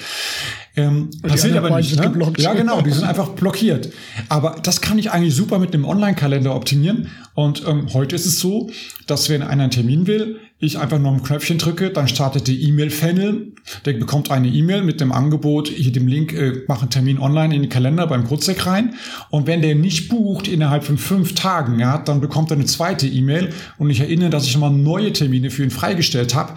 Ähm, 0.74 1.10
passiert 1.22 1.56
aber 1.56 1.76
nicht. 1.76 1.94
Ne? 1.94 2.02
Geblockt. 2.02 2.40
Ja, 2.40 2.52
genau, 2.54 2.80
die 2.80 2.90
sind 2.90 3.04
einfach 3.04 3.28
blockiert. 3.30 3.90
Aber 4.28 4.56
das 4.64 4.80
kann 4.80 4.98
ich 4.98 5.12
eigentlich 5.12 5.36
super 5.36 5.60
mit 5.60 5.72
einem 5.72 5.84
Online-Kalender 5.84 6.52
optimieren. 6.56 7.08
Und 7.34 7.62
ähm, 7.68 7.86
heute 7.94 8.16
ist 8.16 8.26
es 8.26 8.40
so, 8.40 8.68
dass 9.06 9.28
wenn 9.28 9.42
einer 9.42 9.62
einen 9.62 9.70
Termin 9.70 10.08
will, 10.08 10.40
ich 10.60 10.78
einfach 10.78 10.98
nur 10.98 11.10
ein 11.12 11.22
Knöpfchen 11.22 11.56
drücke, 11.56 11.90
dann 11.90 12.06
startet 12.06 12.46
die 12.46 12.62
E-Mail-Funnel. 12.68 13.52
Der 13.86 13.92
bekommt 13.94 14.30
eine 14.30 14.48
E-Mail 14.48 14.82
mit 14.82 15.00
dem 15.00 15.10
Angebot, 15.10 15.68
hier 15.68 15.90
dem 15.90 16.06
Link, 16.06 16.34
äh, 16.34 16.62
mach 16.68 16.82
einen 16.82 16.90
Termin 16.90 17.18
online 17.18 17.54
in 17.54 17.62
den 17.62 17.70
Kalender 17.70 18.06
beim 18.06 18.24
Kurzek 18.24 18.66
rein. 18.66 18.94
Und 19.30 19.46
wenn 19.46 19.62
der 19.62 19.74
nicht 19.74 20.10
bucht 20.10 20.48
innerhalb 20.48 20.84
von 20.84 20.98
fünf 20.98 21.34
Tagen, 21.34 21.80
ja, 21.80 21.96
dann 21.96 22.20
bekommt 22.20 22.50
er 22.50 22.56
eine 22.56 22.66
zweite 22.66 23.06
E-Mail 23.06 23.50
und 23.78 23.88
ich 23.88 24.00
erinnere, 24.00 24.28
dass 24.28 24.44
ich 24.44 24.52
schon 24.52 24.60
mal 24.60 24.70
neue 24.70 25.12
Termine 25.14 25.50
für 25.50 25.62
ihn 25.62 25.70
freigestellt 25.70 26.34
habe. 26.34 26.54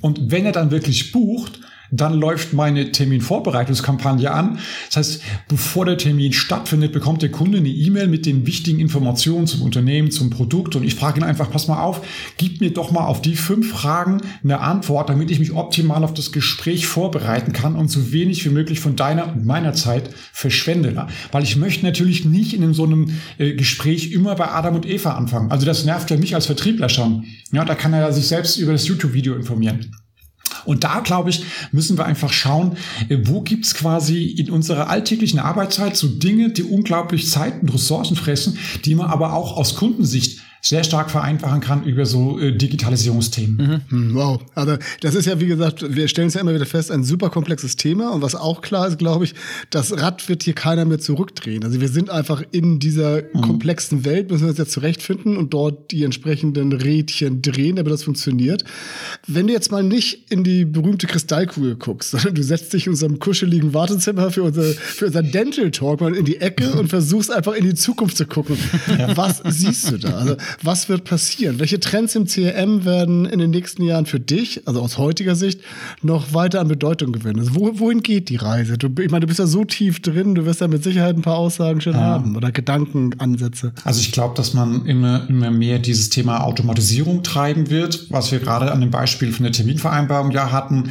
Und 0.00 0.30
wenn 0.30 0.46
er 0.46 0.52
dann 0.52 0.70
wirklich 0.70 1.12
bucht, 1.12 1.60
dann 1.96 2.14
läuft 2.14 2.52
meine 2.52 2.90
Terminvorbereitungskampagne 2.92 4.30
an. 4.30 4.58
Das 4.88 4.96
heißt, 4.96 5.22
bevor 5.48 5.84
der 5.84 5.96
Termin 5.96 6.32
stattfindet, 6.32 6.92
bekommt 6.92 7.22
der 7.22 7.30
Kunde 7.30 7.58
eine 7.58 7.68
E-Mail 7.68 8.08
mit 8.08 8.26
den 8.26 8.46
wichtigen 8.46 8.80
Informationen 8.80 9.46
zum 9.46 9.62
Unternehmen, 9.62 10.10
zum 10.10 10.30
Produkt. 10.30 10.76
Und 10.76 10.84
ich 10.84 10.94
frage 10.94 11.20
ihn 11.20 11.24
einfach, 11.24 11.50
pass 11.50 11.68
mal 11.68 11.82
auf, 11.82 12.00
gib 12.36 12.60
mir 12.60 12.72
doch 12.72 12.90
mal 12.90 13.06
auf 13.06 13.22
die 13.22 13.36
fünf 13.36 13.70
Fragen 13.70 14.20
eine 14.42 14.60
Antwort, 14.60 15.08
damit 15.08 15.30
ich 15.30 15.38
mich 15.38 15.52
optimal 15.52 16.02
auf 16.02 16.14
das 16.14 16.32
Gespräch 16.32 16.86
vorbereiten 16.86 17.52
kann 17.52 17.76
und 17.76 17.88
so 17.88 18.12
wenig 18.12 18.44
wie 18.44 18.50
möglich 18.50 18.80
von 18.80 18.96
deiner 18.96 19.28
und 19.32 19.46
meiner 19.46 19.72
Zeit 19.72 20.10
verschwende. 20.32 21.06
Weil 21.32 21.42
ich 21.42 21.56
möchte 21.56 21.84
natürlich 21.84 22.24
nicht 22.24 22.54
in 22.54 22.74
so 22.74 22.84
einem 22.84 23.10
äh, 23.38 23.54
Gespräch 23.54 24.12
immer 24.12 24.34
bei 24.34 24.48
Adam 24.48 24.74
und 24.74 24.86
Eva 24.86 25.12
anfangen. 25.12 25.50
Also 25.50 25.64
das 25.64 25.84
nervt 25.84 26.10
ja 26.10 26.16
mich 26.16 26.34
als 26.34 26.46
Vertriebler 26.46 26.88
schon. 26.88 27.24
Ja, 27.52 27.64
da 27.64 27.74
kann 27.74 27.92
er 27.92 28.12
sich 28.12 28.26
selbst 28.26 28.58
über 28.58 28.72
das 28.72 28.86
YouTube-Video 28.86 29.34
informieren. 29.34 30.03
Und 30.64 30.84
da, 30.84 31.00
glaube 31.00 31.30
ich, 31.30 31.44
müssen 31.72 31.98
wir 31.98 32.06
einfach 32.06 32.32
schauen, 32.32 32.76
äh, 33.08 33.18
wo 33.24 33.40
gibt's 33.40 33.74
quasi 33.74 34.24
in 34.24 34.50
unserer 34.50 34.88
alltäglichen 34.88 35.38
Arbeitszeit 35.38 35.96
so 35.96 36.08
Dinge, 36.08 36.50
die 36.50 36.62
unglaublich 36.62 37.28
Zeit 37.28 37.62
und 37.62 37.72
Ressourcen 37.72 38.16
fressen, 38.16 38.58
die 38.84 38.94
man 38.94 39.06
aber 39.06 39.32
auch 39.34 39.56
aus 39.56 39.76
Kundensicht 39.76 40.40
sehr 40.64 40.82
stark 40.82 41.10
vereinfachen 41.10 41.60
kann 41.60 41.84
über 41.84 42.06
so 42.06 42.38
äh, 42.38 42.56
Digitalisierungsthemen. 42.56 43.56
Mhm. 43.56 43.80
Hm, 43.90 44.14
wow, 44.14 44.40
also 44.54 44.78
das 45.02 45.14
ist 45.14 45.26
ja, 45.26 45.38
wie 45.38 45.46
gesagt, 45.46 45.94
wir 45.94 46.08
stellen 46.08 46.28
es 46.28 46.34
ja 46.34 46.40
immer 46.40 46.54
wieder 46.54 46.64
fest, 46.64 46.90
ein 46.90 47.04
super 47.04 47.28
komplexes 47.28 47.76
Thema. 47.76 48.10
Und 48.12 48.22
was 48.22 48.34
auch 48.34 48.62
klar 48.62 48.88
ist, 48.88 48.98
glaube 48.98 49.26
ich, 49.26 49.34
das 49.68 49.92
Rad 50.00 50.26
wird 50.26 50.42
hier 50.42 50.54
keiner 50.54 50.86
mehr 50.86 50.98
zurückdrehen. 50.98 51.64
Also 51.64 51.82
wir 51.82 51.88
sind 51.88 52.08
einfach 52.08 52.42
in 52.50 52.78
dieser 52.78 53.24
mhm. 53.34 53.42
komplexen 53.42 54.06
Welt, 54.06 54.30
müssen 54.30 54.44
wir 54.44 54.48
uns 54.48 54.58
jetzt 54.58 54.72
zurechtfinden 54.72 55.36
und 55.36 55.52
dort 55.52 55.90
die 55.90 56.02
entsprechenden 56.02 56.72
Rädchen 56.72 57.42
drehen, 57.42 57.76
damit 57.76 57.92
das 57.92 58.04
funktioniert. 58.04 58.64
Wenn 59.26 59.48
du 59.48 59.52
jetzt 59.52 59.70
mal 59.70 59.82
nicht 59.82 60.32
in 60.32 60.44
die 60.44 60.64
berühmte 60.64 61.06
Kristallkugel 61.06 61.76
guckst, 61.76 62.12
sondern 62.12 62.36
du 62.36 62.42
setzt 62.42 62.72
dich 62.72 62.86
in 62.86 62.92
unserem 62.92 63.18
kuscheligen 63.18 63.74
Wartezimmer 63.74 64.30
für, 64.30 64.42
unser, 64.42 64.64
für 64.64 65.06
unser 65.06 65.22
Dental 65.22 65.70
Talk 65.70 66.00
mal 66.00 66.16
in 66.16 66.24
die 66.24 66.40
Ecke 66.40 66.72
und 66.78 66.88
versuchst 66.88 67.30
einfach 67.30 67.52
in 67.52 67.64
die 67.64 67.74
Zukunft 67.74 68.16
zu 68.16 68.24
gucken. 68.24 68.56
Ja. 68.98 69.14
Was 69.14 69.42
siehst 69.46 69.90
du 69.90 69.98
da? 69.98 70.14
Also 70.14 70.36
was 70.62 70.88
wird 70.88 71.04
passieren? 71.04 71.58
Welche 71.58 71.80
Trends 71.80 72.14
im 72.14 72.26
CRM 72.26 72.84
werden 72.84 73.26
in 73.26 73.38
den 73.38 73.50
nächsten 73.50 73.82
Jahren 73.82 74.06
für 74.06 74.20
dich, 74.20 74.66
also 74.66 74.80
aus 74.80 74.98
heutiger 74.98 75.34
Sicht, 75.34 75.60
noch 76.02 76.32
weiter 76.32 76.60
an 76.60 76.68
Bedeutung 76.68 77.12
gewinnen? 77.12 77.40
Also 77.40 77.54
wo, 77.54 77.78
wohin 77.78 78.02
geht 78.02 78.28
die 78.28 78.36
Reise? 78.36 78.78
Du, 78.78 78.88
ich 79.00 79.10
meine, 79.10 79.20
du 79.20 79.26
bist 79.26 79.38
ja 79.38 79.46
so 79.46 79.64
tief 79.64 80.00
drin, 80.00 80.34
du 80.34 80.44
wirst 80.46 80.60
ja 80.60 80.68
mit 80.68 80.84
Sicherheit 80.84 81.16
ein 81.16 81.22
paar 81.22 81.36
Aussagen 81.36 81.80
schon 81.80 81.94
ja. 81.94 82.00
haben 82.00 82.36
oder 82.36 82.52
Gedankenansätze. 82.52 83.72
Also 83.84 84.00
ich 84.00 84.12
glaube, 84.12 84.34
dass 84.36 84.54
man 84.54 84.86
immer, 84.86 85.28
immer 85.28 85.50
mehr 85.50 85.78
dieses 85.78 86.10
Thema 86.10 86.44
Automatisierung 86.44 87.22
treiben 87.22 87.70
wird, 87.70 88.06
was 88.10 88.32
wir 88.32 88.38
gerade 88.38 88.72
an 88.72 88.80
dem 88.80 88.90
Beispiel 88.90 89.32
von 89.32 89.44
der 89.44 89.52
Terminvereinbarung 89.52 90.30
ja 90.30 90.52
hatten, 90.52 90.90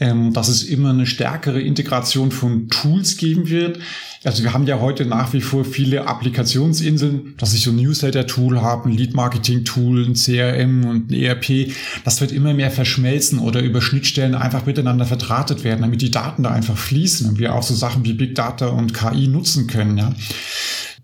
ähm, 0.00 0.32
dass 0.32 0.48
es 0.48 0.62
immer 0.62 0.90
eine 0.90 1.06
stärkere 1.06 1.60
Integration 1.60 2.30
von 2.30 2.68
Tools 2.68 3.16
geben 3.16 3.48
wird. 3.48 3.78
Also 4.24 4.42
wir 4.42 4.52
haben 4.52 4.66
ja 4.66 4.80
heute 4.80 5.06
nach 5.06 5.32
wie 5.32 5.40
vor 5.40 5.64
viele 5.64 6.08
Applikationsinseln, 6.08 7.34
dass 7.38 7.54
ich 7.54 7.62
so 7.62 7.70
ein 7.70 7.76
Newsletter-Tool 7.76 8.60
habe, 8.60 8.88
Lead-Marketing-Tool, 8.96 10.06
ein 10.06 10.14
CRM 10.14 10.84
und 10.84 11.10
ein 11.10 11.14
ERP. 11.14 11.72
Das 12.04 12.20
wird 12.20 12.32
immer 12.32 12.54
mehr 12.54 12.70
verschmelzen 12.70 13.38
oder 13.38 13.60
über 13.62 13.80
Schnittstellen 13.80 14.34
einfach 14.34 14.66
miteinander 14.66 15.06
verdrahtet 15.06 15.64
werden, 15.64 15.82
damit 15.82 16.02
die 16.02 16.10
Daten 16.10 16.42
da 16.42 16.50
einfach 16.50 16.76
fließen 16.76 17.28
und 17.28 17.38
wir 17.38 17.54
auch 17.54 17.62
so 17.62 17.74
Sachen 17.74 18.04
wie 18.04 18.12
Big 18.12 18.34
Data 18.34 18.68
und 18.68 18.94
KI 18.94 19.28
nutzen 19.28 19.66
können. 19.66 19.98
Ja 19.98 20.14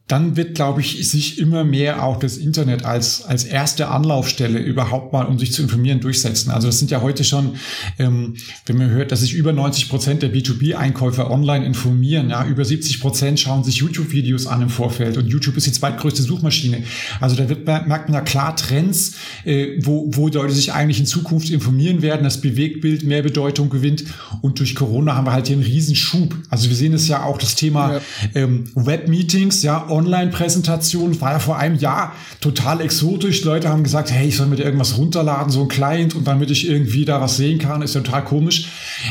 dann 0.09 0.37
wird, 0.37 0.54
glaube 0.54 0.80
ich, 0.80 1.09
sich 1.09 1.38
immer 1.38 1.64
mehr 1.64 2.04
auch 2.04 2.18
das 2.18 2.37
Internet 2.37 2.85
als, 2.85 3.25
als 3.25 3.44
erste 3.44 3.88
Anlaufstelle 3.88 4.59
überhaupt 4.59 5.12
mal, 5.12 5.25
um 5.25 5.38
sich 5.38 5.52
zu 5.52 5.62
informieren, 5.62 6.00
durchsetzen. 6.00 6.50
Also 6.50 6.66
das 6.66 6.78
sind 6.78 6.90
ja 6.90 7.00
heute 7.00 7.25
schon, 7.25 7.54
ähm, 7.99 8.35
wenn 8.66 8.76
man 8.76 8.90
hört, 8.90 9.12
dass 9.12 9.21
sich 9.21 9.32
über 9.32 9.52
90 9.52 9.88
Prozent 9.88 10.23
der 10.23 10.32
B2B-Einkäufer 10.35 11.30
online 11.30 11.64
informieren, 11.64 12.30
ja, 12.30 12.44
über 12.44 12.64
70 12.64 13.00
Prozent 13.00 13.40
schauen 13.40 13.64
sich 13.64 13.76
YouTube-Videos 13.76 14.47
an 14.47 14.62
im 14.62 14.68
Vorfeld 14.68 15.16
und 15.16 15.28
YouTube 15.28 15.56
ist 15.56 15.66
die 15.66 15.73
zweitgrößte 15.73 16.23
Suchmaschine. 16.23 16.82
Also 17.21 17.37
da 17.37 17.49
wird, 17.49 17.64
merkt 17.64 18.09
man 18.09 18.14
ja 18.14 18.21
klar 18.21 18.56
Trends, 18.56 19.14
äh, 19.44 19.78
wo, 19.82 20.11
wo 20.12 20.28
Leute 20.28 20.52
sich 20.52 20.73
eigentlich 20.73 20.99
in 20.99 21.06
Zukunft 21.06 21.49
informieren 21.49 22.02
werden, 22.02 22.25
das 22.25 22.40
Bewegtbild 22.40 23.04
mehr 23.04 23.23
Bedeutung 23.23 23.71
gewinnt 23.71 24.04
und 24.42 24.59
durch 24.59 24.75
Corona 24.75 25.14
haben 25.14 25.26
wir 25.26 25.32
halt 25.32 25.47
hier 25.47 25.56
einen 25.56 25.64
Riesenschub. 25.64 26.37
Also 26.50 26.68
wir 26.68 26.76
sehen 26.76 26.92
es 26.92 27.09
ja 27.09 27.23
auch 27.25 27.38
das 27.38 27.54
Thema 27.54 27.94
ja. 27.94 28.00
ähm, 28.35 28.64
Web-Meetings, 28.75 29.62
ja, 29.62 29.87
Online-Präsentation 29.92 31.20
war 31.20 31.32
ja 31.32 31.38
vor 31.38 31.58
einem 31.58 31.76
Jahr 31.76 32.14
total 32.40 32.80
exotisch. 32.80 33.44
Leute 33.44 33.68
haben 33.68 33.84
gesagt, 33.84 34.11
hey, 34.11 34.28
ich 34.28 34.37
soll 34.37 34.46
mir 34.46 34.58
irgendwas 34.58 34.99
runterladen, 34.99 35.50
so 35.52 35.62
ein 35.62 35.68
Client, 35.68 36.14
und 36.14 36.26
damit 36.26 36.50
ich 36.50 36.68
irgendwie 36.68 37.04
da 37.04 37.20
was 37.20 37.37
sehen 37.37 37.58
kann, 37.58 37.82
ist 37.82 37.94
ja 37.94 38.00
total 38.00 38.25
komisch. 38.25 38.68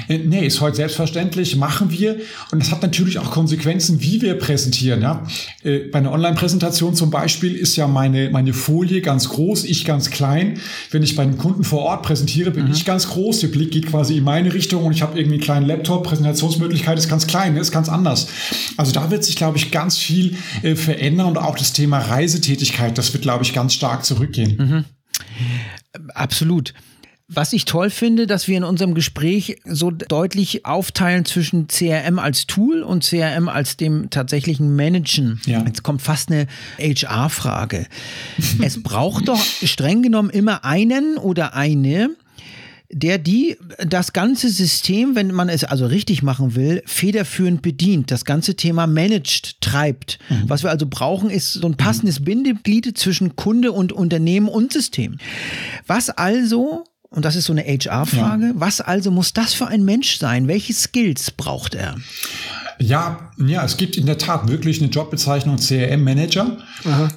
Äh, 0.07 0.19
nee, 0.19 0.45
ist 0.45 0.61
heute 0.61 0.77
selbstverständlich, 0.77 1.55
machen 1.55 1.91
wir. 1.91 2.17
Und 2.51 2.61
das 2.61 2.71
hat 2.71 2.81
natürlich 2.81 3.19
auch 3.19 3.31
Konsequenzen, 3.31 4.01
wie 4.01 4.21
wir 4.21 4.35
präsentieren. 4.35 5.01
Ja? 5.01 5.25
Äh, 5.63 5.79
bei 5.91 6.00
einer 6.00 6.11
Online-Präsentation 6.11 6.95
zum 6.95 7.11
Beispiel 7.11 7.55
ist 7.55 7.75
ja 7.75 7.88
meine, 7.88 8.29
meine 8.29 8.53
Folie 8.53 9.01
ganz 9.01 9.29
groß, 9.29 9.65
ich 9.65 9.85
ganz 9.85 10.09
klein. 10.09 10.59
Wenn 10.89 11.03
ich 11.03 11.15
bei 11.15 11.23
einem 11.23 11.38
Kunden 11.38 11.63
vor 11.63 11.81
Ort 11.81 12.03
präsentiere, 12.03 12.51
bin 12.51 12.65
mhm. 12.65 12.71
ich 12.71 12.85
ganz 12.85 13.07
groß. 13.09 13.39
Der 13.41 13.47
Blick 13.47 13.71
geht 13.71 13.88
quasi 13.88 14.17
in 14.17 14.23
meine 14.23 14.53
Richtung 14.53 14.83
und 14.83 14.93
ich 14.93 15.01
habe 15.01 15.17
irgendwie 15.17 15.35
einen 15.35 15.43
kleinen 15.43 15.67
Laptop. 15.67 16.03
Präsentationsmöglichkeit 16.03 16.97
ist 16.97 17.09
ganz 17.09 17.27
klein, 17.27 17.55
ist 17.57 17.71
ganz 17.71 17.89
anders. 17.89 18.27
Also 18.77 18.91
da 18.91 19.11
wird 19.11 19.23
sich, 19.23 19.35
glaube 19.35 19.57
ich, 19.57 19.71
ganz 19.71 19.97
viel 19.97 20.35
äh, 20.63 20.71
verändern 20.75 21.28
und 21.28 21.38
auch 21.38 21.58
das 21.58 21.74
Thema 21.74 22.00
Reisetätigkeit, 22.00 22.98
das 22.98 23.13
wird, 23.13 23.24
glaube 23.24 23.44
ich, 23.44 23.54
ganz 23.54 23.74
stark 23.74 24.06
zurückgehen. 24.06 24.58
Mhm. 24.58 24.86
Absolut. 26.13 26.74
Was 27.34 27.54
ich 27.54 27.63
toll 27.63 27.90
finde, 27.90 28.28
dass 28.28 28.50
wir 28.50 28.58
in 28.58 28.66
unserem 28.66 28.94
Gespräch 28.94 29.62
so 29.63 29.90
deutlich 29.90 30.66
aufteilen 30.66 31.24
zwischen 31.24 31.68
CRM 31.68 32.20
als 32.20 32.46
Tool 32.46 32.84
und 32.84 33.06
CRM 33.06 33.48
als 33.48 33.78
dem 33.78 34.10
tatsächlichen 34.10 34.75
Managen. 34.75 35.40
Ja. 35.46 35.63
Jetzt 35.66 35.82
kommt 35.82 36.01
fast 36.01 36.30
eine 36.30 36.48
HR-Frage. 36.78 37.88
es 38.62 38.84
braucht 38.84 39.30
doch 39.30 39.42
streng 39.42 40.01
genommen 40.01 40.30
immer 40.30 40.66
einen 40.66 41.16
oder 41.18 41.56
eine, 41.56 42.10
der 42.93 43.17
die 43.17 43.57
das 43.79 44.13
ganze 44.13 44.50
System, 44.50 45.15
wenn 45.15 45.31
man 45.31 45.50
es 45.50 45.63
also 45.63 45.86
richtig 45.86 46.24
machen 46.24 46.55
will, 46.55 46.83
federführend 46.86 47.62
bedient, 47.62 48.12
das 48.12 48.25
ganze 48.25 48.55
Thema 48.55 48.88
managed, 48.88 49.62
treibt. 49.62 50.19
Was 50.48 50.63
wir 50.63 50.69
also 50.69 50.86
brauchen, 50.89 51.29
ist 51.29 51.53
so 51.53 51.67
ein 51.67 51.77
passendes 51.77 52.24
Bindeglied 52.24 52.98
zwischen 52.98 53.36
Kunde 53.36 53.71
und 53.71 53.93
Unternehmen 53.93 54.48
und 54.48 54.74
System. 54.74 55.17
Was 55.88 56.10
also, 56.10 56.83
und 57.13 57.25
das 57.25 57.36
ist 57.36 57.46
so 57.46 57.53
eine 57.53 57.63
HR-Frage, 57.63 58.53
was 58.56 58.80
also 58.80 59.12
muss 59.12 59.34
das 59.34 59.53
für 59.53 59.68
ein 59.68 59.84
Mensch 59.84 60.18
sein? 60.18 60.48
Welche 60.48 60.74
Skills 60.74 61.32
braucht 61.32 61.75
er? 61.75 61.98
Ja, 62.80 63.32
ja, 63.38 63.65
es 63.65 63.75
gibt 63.75 63.98
in 63.98 64.06
der 64.06 64.18
Tat 64.18 64.48
wirklich 64.48 64.82
eine 64.82 64.89
Jobbezeichnung 64.89 65.58
CRM-Manager, 65.58 66.58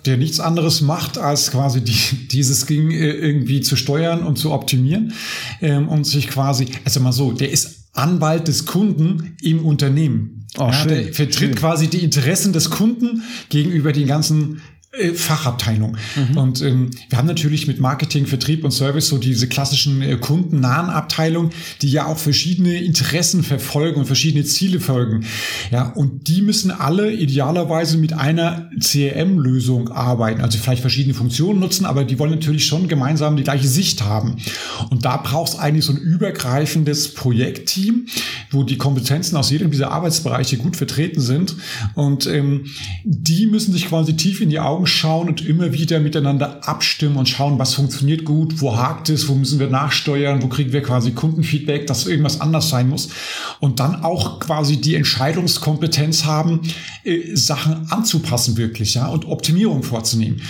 der 0.05 0.17
nichts 0.17 0.41
anderes 0.41 0.81
macht, 0.81 1.17
als 1.17 1.53
quasi 1.53 1.81
die, 1.83 2.27
dieses 2.29 2.67
Ding 2.67 2.91
äh, 2.91 3.13
irgendwie 3.13 3.61
zu 3.61 3.77
steuern 3.77 4.25
und 4.25 4.37
zu 4.37 4.51
optimieren 4.51 5.15
ähm, 5.63 5.89
und 5.89 6.05
sich 6.05 6.27
quasi, 6.29 6.67
also 6.85 6.99
mal 6.99 7.13
so, 7.13 7.31
der 7.31 7.51
ist 7.51 7.85
Anwalt 7.93 8.49
des 8.49 8.67
Kunden 8.67 9.37
im 9.43 9.65
Unternehmen. 9.65 10.47
Oh, 10.59 10.65
ja, 10.65 10.73
schön, 10.73 10.89
der 10.89 11.15
vertritt 11.15 11.35
schön. 11.35 11.55
quasi 11.55 11.87
die 11.87 12.03
Interessen 12.03 12.53
des 12.53 12.71
Kunden 12.71 13.23
gegenüber 13.49 13.93
den 13.93 14.09
ganzen 14.09 14.61
äh, 14.99 15.13
Fachabteilung. 15.13 15.97
Und 16.37 16.63
ähm, 16.63 16.91
wir 17.09 17.19
haben 17.19 17.27
natürlich 17.27 17.67
mit 17.67 17.81
Marketing, 17.81 18.27
Vertrieb 18.27 18.65
und 18.65 18.71
Service 18.71 19.09
so 19.09 19.19
diese 19.19 19.49
klassischen 19.49 20.03
äh, 20.03 20.17
kundennahen 20.17 20.91
Abteilungen, 20.91 21.51
die 21.83 21.91
ja 21.91 22.07
auch 22.07 22.19
verschiedene 22.19 22.83
Interessen 22.83 23.43
verfolgen 23.43 24.01
und 24.01 24.07
verschiedene 24.07 24.45
Ziele 24.45 24.81
folgen. 24.81 25.25
Ja, 25.71 25.89
und 25.91 26.29
die 26.29 26.43
müssen 26.43 26.71
alle 26.71 27.13
idealerweise 27.13 27.99
mit 27.99 28.13
einer 28.13 28.71
CRM-Lösung 28.81 29.89
arbeiten, 29.89 30.41
also 30.41 30.59
vielleicht 30.59 30.83
verschiedene 30.83 31.15
Funktionen 31.15 31.61
nutzen, 31.61 31.87
aber 31.87 32.05
die 32.05 32.19
wollen 32.19 32.33
natürlich 32.33 32.67
schon 32.67 32.89
gemeinsam 32.89 33.37
die 33.37 33.45
gleiche 33.45 33.69
Sicht 33.69 34.03
haben. 34.03 34.37
Und 34.91 35.05
da 35.05 35.17
braucht 35.17 35.53
es 35.53 35.59
eigentlich 35.59 35.85
so 35.85 35.93
ein 35.93 35.99
übergreifendes 35.99 37.15
Projektteam, 37.15 38.07
wo 38.51 38.63
die 38.63 38.79
Kompetenzen 38.79 39.37
aus 39.37 39.51
jedem 39.51 39.71
dieser 39.71 39.91
Arbeitsbereiche 39.91 40.57
gut 40.57 40.77
vertreten 40.77 41.21
sind. 41.21 41.57
Und 41.95 42.27
ähm, 42.27 42.67
die 43.05 43.47
müssen 43.47 43.73
sich 43.73 43.89
quasi 43.89 44.17
tief 44.17 44.41
in 44.41 44.51
die 44.51 44.61
Augen 44.61 44.84
schauen 44.87 45.29
und 45.29 45.47
immer 45.47 45.73
wieder 45.73 46.01
miteinander 46.01 46.67
abstimmen 46.67 47.17
und 47.17 47.29
schauen, 47.29 47.59
was 47.59 47.75
funktioniert 47.75 48.25
gut, 48.25 48.61
wo 48.61 48.77
hakt 48.77 49.09
es, 49.09 49.29
wo 49.29 49.35
müssen 49.35 49.59
wir 49.59 49.69
nachsteuern, 49.69 50.43
wo 50.43 50.49
kriegen 50.49 50.73
wir 50.73 50.83
quasi 50.83 51.13
Kundenfeedback, 51.13 51.87
dass 51.87 52.07
irgendwas 52.07 52.41
anders 52.41 52.69
sein 52.69 52.89
muss. 52.89 53.09
Und 53.61 53.81
dann 53.81 54.03
auch 54.03 54.41
quasi 54.41 54.81
die 54.81 54.95
Entscheidungskompetenz 54.95 56.25
haben, 56.25 56.61
äh, 57.05 57.35
Sachen 57.35 57.87
anzupassen 57.91 58.57
wirklich, 58.57 58.95
ja, 58.95 59.07
und 59.07 59.27
Optimierung 59.27 59.83
vorzunehmen. 59.83 60.41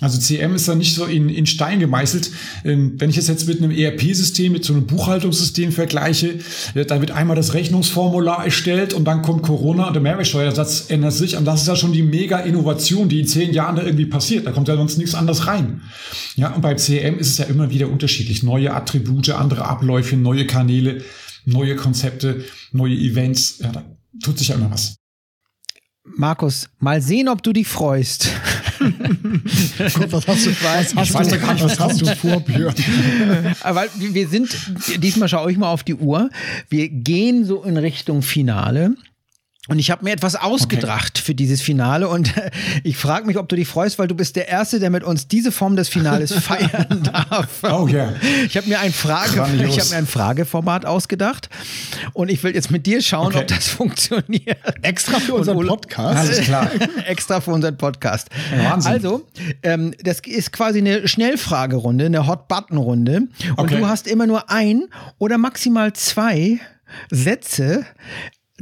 Also 0.00 0.18
CM 0.18 0.54
ist 0.54 0.68
da 0.68 0.74
nicht 0.74 0.94
so 0.94 1.04
in, 1.04 1.28
in 1.28 1.46
Stein 1.46 1.80
gemeißelt. 1.80 2.30
Ähm, 2.64 2.94
wenn 2.98 3.10
ich 3.10 3.16
es 3.16 3.28
jetzt 3.28 3.46
mit 3.46 3.62
einem 3.62 3.70
ERP-System, 3.70 4.52
mit 4.52 4.64
so 4.64 4.72
einem 4.72 4.86
Buchhaltungssystem 4.86 5.72
vergleiche, 5.72 6.40
äh, 6.74 6.84
da 6.84 7.00
wird 7.00 7.12
einmal 7.12 7.36
das 7.36 7.54
Rechnungsformular 7.54 8.44
erstellt 8.44 8.94
und 8.94 9.04
dann 9.04 9.22
kommt 9.22 9.42
Corona 9.42 9.86
und 9.86 9.94
der 9.94 10.02
Mehrwertsteuersatz 10.02 10.86
ändert 10.88 11.12
sich. 11.12 11.36
Und 11.36 11.44
das 11.44 11.62
ist 11.62 11.68
ja 11.68 11.76
schon 11.76 11.92
die 11.92 12.02
Mega-Innovation, 12.02 13.08
die 13.08 13.20
in 13.20 13.26
zehn 13.26 13.52
Jahren 13.52 13.71
da 13.76 13.82
irgendwie 13.82 14.06
passiert. 14.06 14.46
Da 14.46 14.52
kommt 14.52 14.68
ja 14.68 14.76
sonst 14.76 14.98
nichts 14.98 15.14
anderes 15.14 15.46
rein. 15.46 15.82
Ja, 16.36 16.50
und 16.50 16.62
bei 16.62 16.74
CM 16.74 17.18
ist 17.18 17.28
es 17.28 17.38
ja 17.38 17.44
immer 17.46 17.70
wieder 17.70 17.88
unterschiedlich. 17.88 18.42
Neue 18.42 18.72
Attribute, 18.72 19.30
andere 19.30 19.64
Abläufe, 19.64 20.16
neue 20.16 20.46
Kanäle, 20.46 21.02
neue 21.44 21.76
Konzepte, 21.76 22.44
neue 22.72 22.94
Events. 22.94 23.58
Ja, 23.60 23.72
da 23.72 23.84
tut 24.22 24.38
sich 24.38 24.48
ja 24.48 24.56
immer 24.56 24.70
was. 24.70 24.96
Markus, 26.04 26.68
mal 26.78 27.00
sehen, 27.00 27.28
ob 27.28 27.42
du 27.42 27.52
dich 27.52 27.68
freust. 27.68 28.28
Gott, 29.78 30.12
was 30.12 30.26
hast 30.26 30.46
du, 30.46 30.50
was 30.50 30.94
hast 30.96 31.14
weiß 31.14 31.28
du, 31.28 31.34
ja 31.36 31.40
gar 31.40 31.54
nicht, 31.54 31.64
was 31.64 31.78
hast 31.78 32.00
du 32.00 32.06
vor, 32.16 32.40
Björn? 32.40 32.74
Aber 33.60 33.84
wir 33.96 34.28
sind, 34.28 34.50
diesmal 34.98 35.28
schaue 35.28 35.52
ich 35.52 35.58
mal 35.58 35.70
auf 35.70 35.84
die 35.84 35.94
Uhr. 35.94 36.30
Wir 36.68 36.88
gehen 36.88 37.44
so 37.44 37.62
in 37.62 37.76
Richtung 37.76 38.22
Finale. 38.22 38.96
Und 39.68 39.78
ich 39.78 39.92
habe 39.92 40.02
mir 40.04 40.10
etwas 40.10 40.34
ausgedacht 40.34 41.18
für 41.18 41.36
dieses 41.36 41.62
Finale 41.62 42.08
und 42.08 42.32
ich 42.82 42.96
frage 42.96 43.26
mich, 43.28 43.38
ob 43.38 43.48
du 43.48 43.54
dich 43.54 43.68
freust, 43.68 43.96
weil 44.00 44.08
du 44.08 44.14
bist 44.16 44.34
der 44.34 44.48
Erste, 44.48 44.80
der 44.80 44.90
mit 44.90 45.04
uns 45.04 45.28
diese 45.28 45.52
Form 45.52 45.76
des 45.76 45.88
Finales 45.88 46.32
feiern 46.42 47.04
darf. 47.04 47.62
Oh 47.62 47.86
ja. 47.86 48.12
Ich 48.44 48.56
habe 48.56 48.68
mir 48.68 48.80
ein 48.80 48.92
Frage, 48.92 49.34
Grandios. 49.36 49.76
ich 49.76 49.80
habe 49.80 49.90
mir 49.90 49.96
ein 49.98 50.06
Frageformat 50.08 50.84
ausgedacht 50.84 51.48
und 52.12 52.28
ich 52.28 52.42
will 52.42 52.52
jetzt 52.56 52.72
mit 52.72 52.86
dir 52.86 53.00
schauen, 53.02 53.28
Okay. 53.28 53.38
ob 53.42 53.46
das 53.46 53.68
funktioniert. 53.68 54.58
Extra 54.82 55.20
für 55.20 55.34
unseren 55.34 55.58
Und 55.58 55.68
Podcast. 55.68 56.18
Alles 56.18 56.40
klar. 56.40 56.68
Extra 57.06 57.40
für 57.40 57.52
unseren 57.52 57.76
Podcast. 57.76 58.30
Wahnsinn. 58.56 58.90
Also, 58.92 59.28
ähm, 59.62 59.94
das 60.02 60.18
ist 60.26 60.52
quasi 60.52 60.78
eine 60.80 61.06
Schnellfragerunde, 61.06 62.06
eine 62.06 62.26
Hot-Button-Runde. 62.26 63.16
Und 63.50 63.58
Okay. 63.58 63.76
du 63.78 63.86
hast 63.86 64.08
immer 64.08 64.26
nur 64.26 64.50
ein 64.50 64.88
oder 65.18 65.38
maximal 65.38 65.92
zwei 65.92 66.58
Sätze 67.12 67.86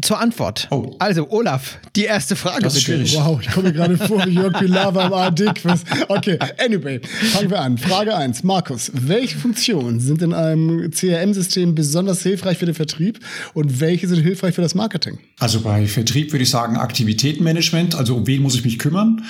zur 0.00 0.20
Antwort. 0.20 0.68
Oh. 0.70 0.94
Also, 0.98 1.28
Olaf, 1.30 1.78
die 1.96 2.04
erste 2.04 2.36
Frage 2.36 2.62
Das 2.62 2.76
ist 2.76 2.86
bitte. 2.86 3.06
schwierig. 3.06 3.16
Wow, 3.16 3.40
ich 3.42 3.50
komme 3.50 3.68
mir 3.68 3.74
gerade 3.74 3.98
vor 3.98 4.24
wie 4.24 4.30
Jörg 4.30 4.58
Pilawa 4.58 5.06
im 5.06 5.12
ARD-Quiz. 5.12 5.82
Okay, 6.08 6.38
anyway, 6.64 7.00
fangen 7.32 7.50
wir 7.50 7.60
an. 7.60 7.76
Frage 7.76 8.16
1. 8.16 8.44
Markus, 8.44 8.92
welche 8.94 9.36
Funktionen 9.36 10.00
sind 10.00 10.22
in 10.22 10.32
einem 10.32 10.90
CRM-System 10.90 11.74
besonders 11.74 12.22
hilfreich 12.22 12.58
für 12.58 12.66
den 12.66 12.74
Vertrieb 12.74 13.18
und 13.52 13.80
welche 13.80 14.06
sind 14.08 14.22
hilfreich 14.22 14.54
für 14.54 14.62
das 14.62 14.74
Marketing? 14.74 15.18
Also 15.38 15.60
bei 15.60 15.86
Vertrieb 15.86 16.32
würde 16.32 16.44
ich 16.44 16.50
sagen 16.50 16.76
Aktivitätenmanagement, 16.76 17.94
also 17.96 18.16
um 18.16 18.26
wen 18.26 18.42
muss 18.42 18.54
ich 18.54 18.64
mich 18.64 18.78
kümmern 18.78 19.24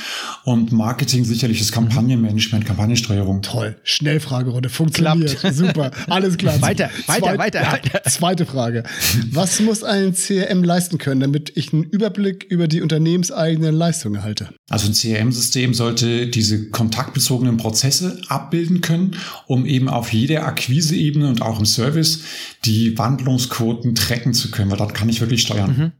und 0.44 0.73
Marketing 0.73 1.25
sicherlich 1.25 1.59
das 1.59 1.73
Kampagnenmanagement, 1.73 2.66
Kampagnensteuerung. 2.66 3.42
Toll, 3.42 3.77
Schnellfragerunde, 3.83 4.68
funktioniert. 4.68 5.38
Super, 5.53 5.90
alles 6.09 6.37
klar. 6.37 6.61
Weiter, 6.61 6.90
weiter, 7.07 7.38
weiter, 7.38 7.62
ja, 7.62 7.73
weiter. 7.73 8.03
Zweite 8.05 8.46
Frage. 8.46 8.83
Was 9.31 9.61
muss 9.61 9.83
ein 9.83 10.14
CRM 10.14 10.60
leisten 10.64 10.99
können, 10.99 11.20
damit 11.20 11.53
ich 11.57 11.73
einen 11.73 11.85
Überblick 11.85 12.44
über 12.44 12.68
die 12.68 12.83
unternehmenseigenen 12.83 13.75
Leistungen 13.75 14.16
erhalte? 14.16 14.51
Also 14.68 14.87
ein 14.87 14.94
CRM-System 14.94 15.75
sollte 15.75 16.27
diese 16.29 16.70
kontaktbezogenen 16.70 17.57
Prozesse 17.57 18.20
abbilden 18.29 18.81
können, 18.81 19.16
um 19.46 19.66
eben 19.66 19.88
auf 19.88 20.12
jeder 20.12 20.46
Akquiseebene 20.46 21.29
und 21.29 21.42
auch 21.42 21.59
im 21.59 21.66
Service 21.66 22.23
die 22.64 22.96
Wandlungsquoten 22.99 23.94
tracken 23.94 24.35
zu 24.35 24.51
können, 24.51 24.70
weil 24.70 24.79
dort 24.79 24.94
kann 24.94 25.09
ich 25.09 25.20
wirklich 25.20 25.42
steuern. 25.42 25.92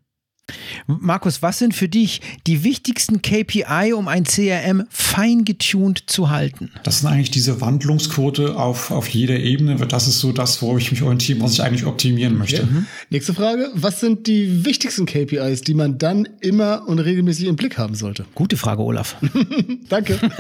Markus, 0.87 1.43
was 1.43 1.59
sind 1.59 1.75
für 1.75 1.89
dich 1.89 2.21
die 2.47 2.65
wichtigsten 2.65 3.23
KPI, 3.23 3.93
um 3.95 4.09
ein 4.09 4.25
CRM 4.25 4.85
fein 4.91 5.45
getuned 5.45 6.05
zu 6.07 6.31
halten? 6.31 6.71
Das 6.83 7.01
sind 7.01 7.09
eigentlich 7.09 7.31
diese 7.31 7.61
Wandlungsquote 7.61 8.57
auf, 8.57 8.91
auf 8.91 9.09
jeder 9.09 9.39
Ebene. 9.39 9.81
weil 9.81 9.89
Das 9.89 10.07
ist 10.07 10.21
so 10.21 10.33
das, 10.33 10.61
worauf 10.63 10.79
ich 10.79 10.91
mich 10.91 11.03
orientiere, 11.03 11.41
was 11.41 11.55
ich 11.55 11.63
eigentlich 11.63 11.85
optimieren 11.85 12.37
möchte. 12.39 12.67
Nächste 13.11 13.35
Frage. 13.35 13.71
Was 13.75 14.01
sind 14.01 14.27
die 14.27 14.65
wichtigsten 14.65 15.07
KPIs, 15.07 15.63
die 15.63 15.75
man 15.75 15.99
dann 15.99 16.29
immer 16.41 16.87
und 16.87 16.99
regelmäßig 16.99 17.47
im 17.47 17.57
Blick 17.57 17.79
haben 17.79 17.95
sollte? 17.95 18.25
Gute 18.35 18.57
Frage, 18.57 18.83
Olaf. 18.83 19.17
Danke. 19.89 20.19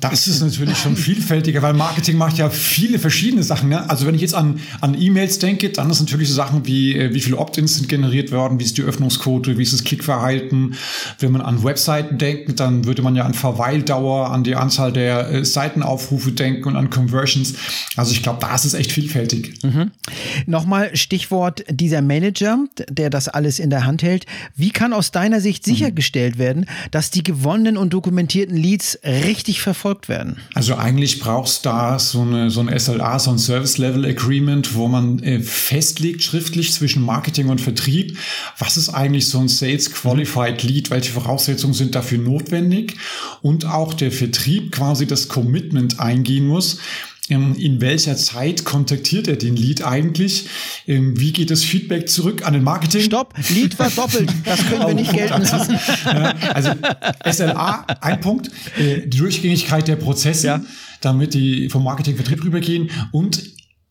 Das 0.00 0.26
ist 0.26 0.42
natürlich 0.42 0.78
schon 0.78 0.96
vielfältiger, 0.96 1.62
weil 1.62 1.72
Marketing 1.72 2.16
macht 2.16 2.36
ja 2.36 2.50
viele 2.50 2.98
verschiedene 2.98 3.42
Sachen. 3.42 3.68
Ne? 3.68 3.88
Also 3.88 4.06
wenn 4.06 4.14
ich 4.14 4.20
jetzt 4.20 4.34
an, 4.34 4.60
an 4.80 5.00
E-Mails 5.00 5.38
denke, 5.38 5.70
dann 5.70 5.90
ist 5.90 6.00
natürlich 6.00 6.28
so 6.28 6.34
Sachen 6.34 6.66
wie, 6.66 6.96
äh, 6.96 7.14
wie 7.14 7.20
viele 7.20 7.38
Opt-ins 7.38 7.76
sind 7.76 7.88
generiert 7.88 8.32
worden, 8.32 8.43
wie 8.52 8.64
ist 8.64 8.78
die 8.78 8.82
Öffnungsquote, 8.82 9.58
wie 9.58 9.62
ist 9.62 9.72
das 9.72 9.84
Klickverhalten. 9.84 10.74
Wenn 11.18 11.32
man 11.32 11.40
an 11.40 11.64
Webseiten 11.64 12.18
denkt, 12.18 12.60
dann 12.60 12.84
würde 12.84 13.02
man 13.02 13.16
ja 13.16 13.24
an 13.24 13.34
Verweildauer, 13.34 14.30
an 14.30 14.44
die 14.44 14.54
Anzahl 14.54 14.92
der 14.92 15.30
äh, 15.30 15.44
Seitenaufrufe 15.44 16.32
denken 16.32 16.68
und 16.68 16.76
an 16.76 16.90
Conversions. 16.90 17.54
Also 17.96 18.12
ich 18.12 18.22
glaube, 18.22 18.38
da 18.40 18.54
ist 18.54 18.64
es 18.64 18.74
echt 18.74 18.92
vielfältig. 18.92 19.54
Nochmal 20.46 20.94
Stichwort 20.96 21.64
dieser 21.68 22.02
Manager, 22.02 22.58
der 22.88 23.10
das 23.10 23.28
alles 23.28 23.58
in 23.58 23.70
der 23.70 23.84
Hand 23.84 24.02
hält. 24.02 24.26
Wie 24.56 24.70
kann 24.70 24.92
aus 24.92 25.10
deiner 25.10 25.40
Sicht 25.40 25.64
sichergestellt 25.64 26.38
werden, 26.38 26.66
dass 26.90 27.10
die 27.10 27.22
gewonnenen 27.22 27.76
und 27.76 27.92
dokumentierten 27.92 28.56
Leads 28.56 28.98
richtig 29.04 29.60
verfolgt 29.60 30.08
werden? 30.08 30.36
Also 30.54 30.76
eigentlich 30.76 31.20
brauchst 31.20 31.66
da 31.66 31.98
so 31.98 32.22
eine 32.22 32.50
so 32.50 32.60
ein 32.60 32.78
SLA, 32.78 33.18
so 33.18 33.30
ein 33.30 33.38
Service 33.38 33.78
Level 33.78 34.04
Agreement, 34.04 34.74
wo 34.74 34.88
man 34.88 35.18
äh, 35.20 35.40
festlegt 35.40 36.22
schriftlich 36.22 36.72
zwischen 36.72 37.02
Marketing 37.02 37.48
und 37.48 37.60
Vertrieb, 37.60 38.18
was 38.58 38.76
ist 38.76 38.88
eigentlich 38.90 39.28
so 39.28 39.38
ein 39.38 39.48
Sales 39.48 39.92
Qualified 39.92 40.62
Lead, 40.62 40.90
welche 40.90 41.12
Voraussetzungen 41.12 41.74
sind 41.74 41.94
dafür 41.94 42.18
notwendig 42.18 42.96
und 43.42 43.64
auch 43.66 43.94
der 43.94 44.12
Vertrieb 44.12 44.72
quasi 44.72 45.06
das 45.06 45.28
Commitment 45.28 46.00
eingehen 46.00 46.46
muss. 46.46 46.78
ähm, 47.30 47.54
In 47.56 47.80
welcher 47.80 48.16
Zeit 48.16 48.64
kontaktiert 48.64 49.28
er 49.28 49.36
den 49.36 49.56
Lead 49.56 49.82
eigentlich? 49.84 50.46
Ähm, 50.86 51.18
Wie 51.18 51.32
geht 51.32 51.50
das 51.50 51.64
Feedback 51.64 52.08
zurück 52.08 52.46
an 52.46 52.52
den 52.52 52.62
Marketing? 52.62 53.02
Stopp, 53.02 53.34
Lead 53.50 53.78
war 53.78 53.90
doppelt. 53.90 54.30
Das 54.44 54.60
können 54.66 54.86
wir 54.86 54.94
nicht 55.02 55.12
gelten 55.12 55.42
lassen. 55.42 55.78
Ja, 56.06 56.34
also 56.52 56.70
SLA, 57.30 57.86
ein 58.00 58.20
Punkt, 58.20 58.50
äh, 58.78 59.06
die 59.06 59.18
Durchgängigkeit 59.18 59.88
der 59.88 59.96
Prozesse. 59.96 60.46
Ja. 60.46 60.60
damit 61.00 61.34
die 61.34 61.68
vom 61.68 61.84
Marketing-Vertrieb 61.84 62.42
rübergehen 62.44 62.90
und 63.12 63.42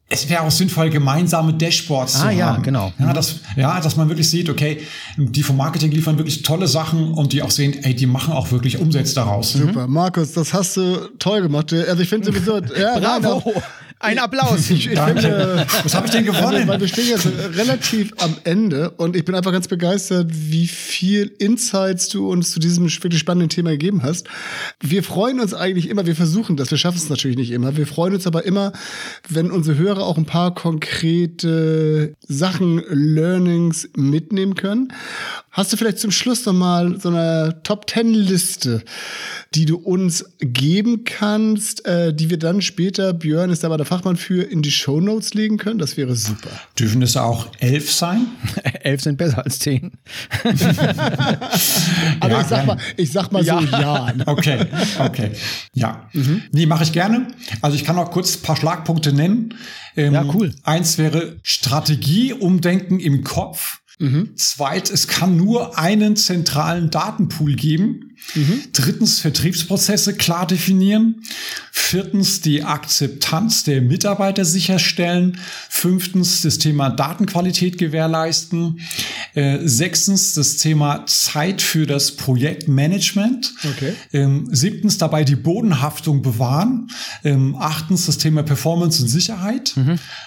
es 0.09 0.29
wäre 0.29 0.41
auch 0.41 0.51
sinnvoll, 0.51 0.89
gemeinsame 0.91 1.53
Dashboards 1.53 2.15
Ah, 2.15 2.19
zu 2.19 2.25
haben. 2.25 2.37
ja, 2.37 2.55
genau. 2.57 2.93
Ja, 2.99 3.13
dass, 3.13 3.39
ja, 3.55 3.79
dass 3.81 3.95
man 3.95 4.09
wirklich 4.09 4.29
sieht, 4.29 4.47
okay, 4.49 4.81
die 5.17 5.41
vom 5.41 5.57
Marketing 5.57 5.91
liefern 5.91 6.17
wirklich 6.17 6.43
tolle 6.43 6.67
Sachen 6.67 7.13
und 7.13 7.33
die 7.33 7.41
auch 7.41 7.49
sehen, 7.49 7.73
ey, 7.83 7.95
die 7.95 8.05
machen 8.05 8.33
auch 8.33 8.51
wirklich 8.51 8.77
Umsätze 8.79 9.15
daraus. 9.15 9.53
Super. 9.53 9.87
Markus, 9.87 10.33
das 10.33 10.53
hast 10.53 10.77
du 10.77 11.09
toll 11.17 11.41
gemacht. 11.41 11.73
Also 11.73 12.01
ich 12.03 12.09
finde 12.09 12.27
sowieso. 12.27 12.59
Ja, 12.79 12.99
Bravo! 12.99 13.53
Ein 14.03 14.19
Applaus. 14.19 14.69
Ich, 14.73 14.87
ich 14.87 14.95
Danke. 14.95 15.21
finde, 15.21 15.65
Was 15.83 15.93
habe 15.93 16.07
ich 16.07 16.11
denn 16.11 16.27
also, 16.27 16.39
gewonnen? 16.41 16.67
weil 16.67 16.79
wir 16.79 16.87
stehen 16.87 17.07
jetzt 17.07 17.27
relativ 17.55 18.11
am 18.17 18.35
Ende 18.43 18.89
und 18.91 19.15
ich 19.15 19.23
bin 19.23 19.35
einfach 19.35 19.51
ganz 19.51 19.67
begeistert, 19.67 20.27
wie 20.31 20.67
viel 20.67 21.31
Insights 21.37 22.09
du 22.09 22.29
uns 22.29 22.51
zu 22.51 22.59
diesem 22.59 22.85
wirklich 22.85 23.19
spannenden 23.19 23.49
Thema 23.49 23.71
gegeben 23.71 24.01
hast. 24.03 24.27
Wir 24.81 25.03
freuen 25.03 25.39
uns 25.39 25.53
eigentlich 25.53 25.89
immer, 25.89 26.05
wir 26.05 26.15
versuchen 26.15 26.57
das, 26.57 26.71
wir 26.71 26.77
schaffen 26.77 26.97
es 26.97 27.09
natürlich 27.09 27.37
nicht 27.37 27.51
immer. 27.51 27.77
Wir 27.77 27.87
freuen 27.87 28.13
uns 28.15 28.25
aber 28.27 28.45
immer, 28.45 28.73
wenn 29.29 29.51
unsere 29.51 29.77
Hörer 29.77 30.03
auch 30.05 30.17
ein 30.17 30.25
paar 30.25 30.53
konkrete 30.53 32.15
Sachen, 32.27 32.81
Learnings 32.89 33.89
mitnehmen 33.95 34.55
können. 34.55 34.91
Hast 35.53 35.71
du 35.71 35.77
vielleicht 35.77 35.99
zum 35.99 36.09
Schluss 36.09 36.45
noch 36.47 36.53
mal 36.53 36.99
so 36.99 37.09
eine 37.09 37.59
Top 37.61 37.85
Ten 37.85 38.11
Liste, 38.11 38.83
die 39.53 39.65
du 39.65 39.77
uns 39.77 40.25
geben 40.39 41.03
kannst, 41.03 41.85
äh, 41.85 42.11
die 42.11 42.31
wir 42.31 42.39
dann 42.39 42.63
später, 42.63 43.13
Björn 43.13 43.51
ist 43.51 43.63
aber 43.63 43.77
der 43.77 43.85
Fachmann 43.85 44.17
für, 44.17 44.41
in 44.41 44.63
die 44.63 44.71
Show 44.71 44.99
Notes 44.99 45.35
legen 45.35 45.57
können? 45.57 45.77
Das 45.77 45.95
wäre 45.95 46.15
super. 46.15 46.49
Dürfen 46.79 47.03
es 47.03 47.15
auch 47.17 47.47
elf 47.59 47.91
sein? 47.91 48.25
Elf 48.81 49.01
sind 49.01 49.17
besser 49.17 49.45
als 49.45 49.59
zehn. 49.59 49.91
Aber 52.19 52.33
Ja, 52.33 52.41
ich 52.41 52.47
sag 52.47 52.65
mal, 52.65 52.77
ich 52.97 53.11
sag 53.11 53.31
mal 53.31 53.43
so 53.43 53.51
ja. 53.59 54.13
Okay, 54.25 54.65
okay. 54.99 55.31
Ja. 55.73 56.09
Nee, 56.51 56.65
mache 56.65 56.83
ich 56.83 56.91
gerne. 56.91 57.27
Also 57.61 57.75
ich 57.75 57.85
kann 57.85 57.97
auch 57.97 58.11
kurz 58.11 58.35
ein 58.37 58.41
paar 58.41 58.55
Schlagpunkte 58.55 59.13
nennen. 59.13 59.53
Ähm, 59.95 60.13
Ja, 60.13 60.25
cool. 60.33 60.53
Eins 60.63 60.97
wäre 60.97 61.37
Strategie, 61.43 62.33
Umdenken 62.33 62.99
im 62.99 63.23
Kopf. 63.23 63.79
Zweit, 64.35 64.89
es 64.89 65.07
kann 65.07 65.37
nur 65.37 65.77
einen 65.77 66.15
zentralen 66.15 66.89
Datenpool 66.89 67.55
geben. 67.55 68.13
Drittens, 68.71 69.19
Vertriebsprozesse 69.19 70.15
klar 70.15 70.47
definieren. 70.47 71.23
Viertens, 71.71 72.41
die 72.41 72.63
Akzeptanz 72.63 73.63
der 73.63 73.81
Mitarbeiter 73.81 74.45
sicherstellen. 74.45 75.37
Fünftens, 75.69 76.41
das 76.41 76.57
Thema 76.57 76.89
Datenqualität 76.89 77.77
gewährleisten. 77.77 78.79
Äh, 79.35 79.59
sechstens, 79.67 80.33
das 80.33 80.57
Thema 80.57 81.05
Zeit 81.05 81.61
für 81.61 81.85
das 81.85 82.15
Projektmanagement. 82.15 83.53
Okay. 83.63 83.93
Ähm, 84.13 84.47
siebtens, 84.51 84.97
dabei 84.97 85.23
die 85.23 85.35
Bodenhaftung 85.35 86.21
bewahren. 86.21 86.89
Ähm, 87.23 87.55
achtens, 87.59 88.05
das 88.05 88.17
Thema 88.17 88.43
Performance 88.43 89.03
und 89.03 89.09
Sicherheit. 89.09 89.75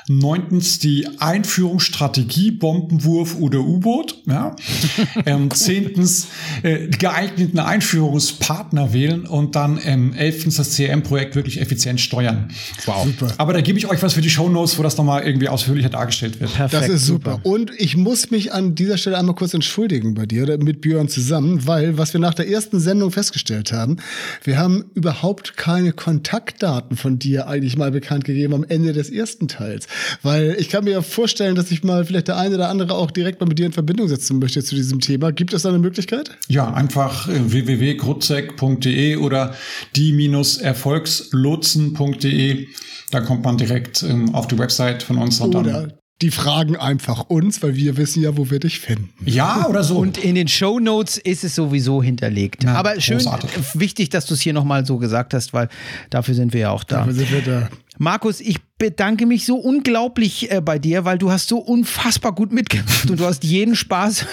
Neuntens, 0.09 0.79
die 0.79 1.09
Einführungsstrategie, 1.19 2.53
Bombenwurf 2.53 3.37
oder 3.37 3.61
U-Boot. 3.67 4.23
Ja. 4.27 4.57
ähm, 5.27 5.51
zehntens, 5.51 6.29
äh, 6.63 6.89
geeigneten 6.89 7.59
Einführungspartner 7.59 8.93
wählen 8.93 9.27
und 9.27 9.57
dann 9.57 9.79
ähm, 9.85 10.15
elftens 10.15 10.57
das 10.57 10.77
CRM-Projekt 10.77 11.35
wirklich 11.35 11.61
effizient 11.61 12.01
steuern. 12.01 12.49
Wow. 12.85 13.05
Super. 13.05 13.35
Aber 13.39 13.53
da 13.53 13.61
gebe 13.61 13.79
ich 13.79 13.87
euch 13.89 14.03
was 14.03 14.15
für 14.15 14.21
die 14.21 14.31
Shownotes, 14.31 14.79
wo 14.79 14.83
das 14.83 14.97
nochmal 14.97 15.25
irgendwie 15.25 15.49
ausführlicher 15.49 15.91
dargestellt 15.91 16.41
wird. 16.41 16.55
Perfekt. 16.55 16.83
Das 16.83 16.89
ist 16.89 17.07
super. 17.07 17.41
Und 17.43 17.73
ich 17.77 17.97
muss 17.97 18.31
mich 18.31 18.53
an 18.53 18.75
dieser 18.75 18.99
Stelle 18.99 19.19
einmal 19.19 19.35
kurz 19.35 19.55
entschuldigen 19.55 20.15
bei 20.15 20.27
dir 20.27 20.45
oder 20.45 20.59
mit 20.59 20.81
Björn 20.81 21.09
zusammen, 21.09 21.67
weil 21.67 21.99
was 21.99 22.13
wir 22.13 22.21
nach 22.21 22.35
der 22.35 22.49
ersten 22.49 22.81
Sendung 22.81 23.11
festgestellt 23.11 23.73
haben, 23.73 23.97
wir 24.45 24.59
haben 24.59 24.85
überhaupt 24.95 25.57
keine 25.57 25.93
Kontaktdaten 25.93 26.97
von 26.97 27.19
dir 27.19 27.49
eigentlich 27.49 27.77
mal 27.77 27.91
bekannt 27.91 28.25
gegeben 28.25 28.55
am 28.55 28.65
Ende 28.65 28.93
des 28.93 29.11
ersten 29.11 29.49
Teils. 29.49 29.87
Weil 30.23 30.57
ich 30.59 30.69
kann 30.69 30.85
mir 30.85 30.93
ja 30.93 31.03
vorstellen, 31.03 31.55
dass 31.55 31.69
sich 31.69 31.83
mal 31.85 32.05
vielleicht 32.05 32.29
der 32.29 32.37
eine 32.37 32.55
oder 32.57 32.69
andere 32.69 32.95
auch 32.95 33.11
direkt 33.11 33.41
mal 33.47 33.51
mit 33.51 33.59
dir 33.59 33.67
in 33.67 33.73
Verbindung 33.73 34.07
setzen 34.09 34.39
möchte 34.39 34.63
zu 34.63 34.75
diesem 34.75 35.01
Thema. 35.01 35.33
Gibt 35.33 35.53
es 35.55 35.63
da 35.63 35.71
eine 35.71 35.79
Möglichkeit? 35.79 36.37
Ja, 36.49 36.71
einfach 36.73 37.29
äh, 37.29 37.53
www.grutzek.de 37.53 39.17
oder 39.17 39.55
die-erfolgslotsen.de. 39.95 42.67
Da 43.11 43.21
kommt 43.21 43.45
man 43.45 43.57
direkt 43.57 44.03
ähm, 44.03 44.35
auf 44.35 44.49
die 44.49 44.59
Website 44.59 45.05
von 45.05 45.19
uns 45.19 45.41
und 45.41 45.55
dann. 45.55 45.67
Oder 45.67 45.93
die 46.23 46.31
fragen 46.31 46.77
einfach 46.77 47.25
uns, 47.29 47.63
weil 47.63 47.77
wir 47.77 47.99
wissen 47.99 48.23
ja, 48.23 48.39
wo 48.39 48.51
wir 48.51 48.59
dich 48.59 48.81
finden. 48.81 49.11
Ja, 49.27 49.67
oder 49.69 49.85
so. 49.85 49.99
Und 49.99 50.17
in 50.17 50.35
den 50.35 50.49
Show 50.49 50.81
Notes 50.81 51.19
ist 51.19 51.45
es 51.45 51.55
sowieso 51.55 52.03
hinterlegt. 52.03 52.63
Na, 52.65 52.75
Aber 52.75 52.99
schön, 53.03 53.19
großartig. 53.19 53.51
wichtig, 53.75 54.09
dass 54.09 54.25
du 54.25 54.33
es 54.33 54.41
hier 54.41 54.55
nochmal 54.55 54.87
so 54.87 54.97
gesagt 54.97 55.35
hast, 55.35 55.53
weil 55.53 55.69
dafür 56.09 56.35
sind 56.35 56.55
wir 56.55 56.61
ja 56.61 56.71
auch 56.71 56.85
da. 56.85 57.01
Dafür 57.01 57.13
sind 57.13 57.31
wir 57.33 57.43
da. 57.43 57.69
Markus, 57.99 58.41
ich 58.41 58.57
bedanke 58.79 59.25
mich 59.25 59.47
so 59.47 59.57
unglaublich 59.57 60.51
äh, 60.53 60.61
bei 60.61 60.79
dir, 60.79 61.05
weil 61.07 61.17
du 61.17 61.31
hast 61.31 61.49
so 61.49 61.59
unfassbar 61.59 62.35
gut 62.35 62.53
mitgemacht 62.53 63.11
und 63.11 63.19
du 63.19 63.25
hast 63.25 63.43
jeden 63.43 63.75
Spaß 63.75 64.27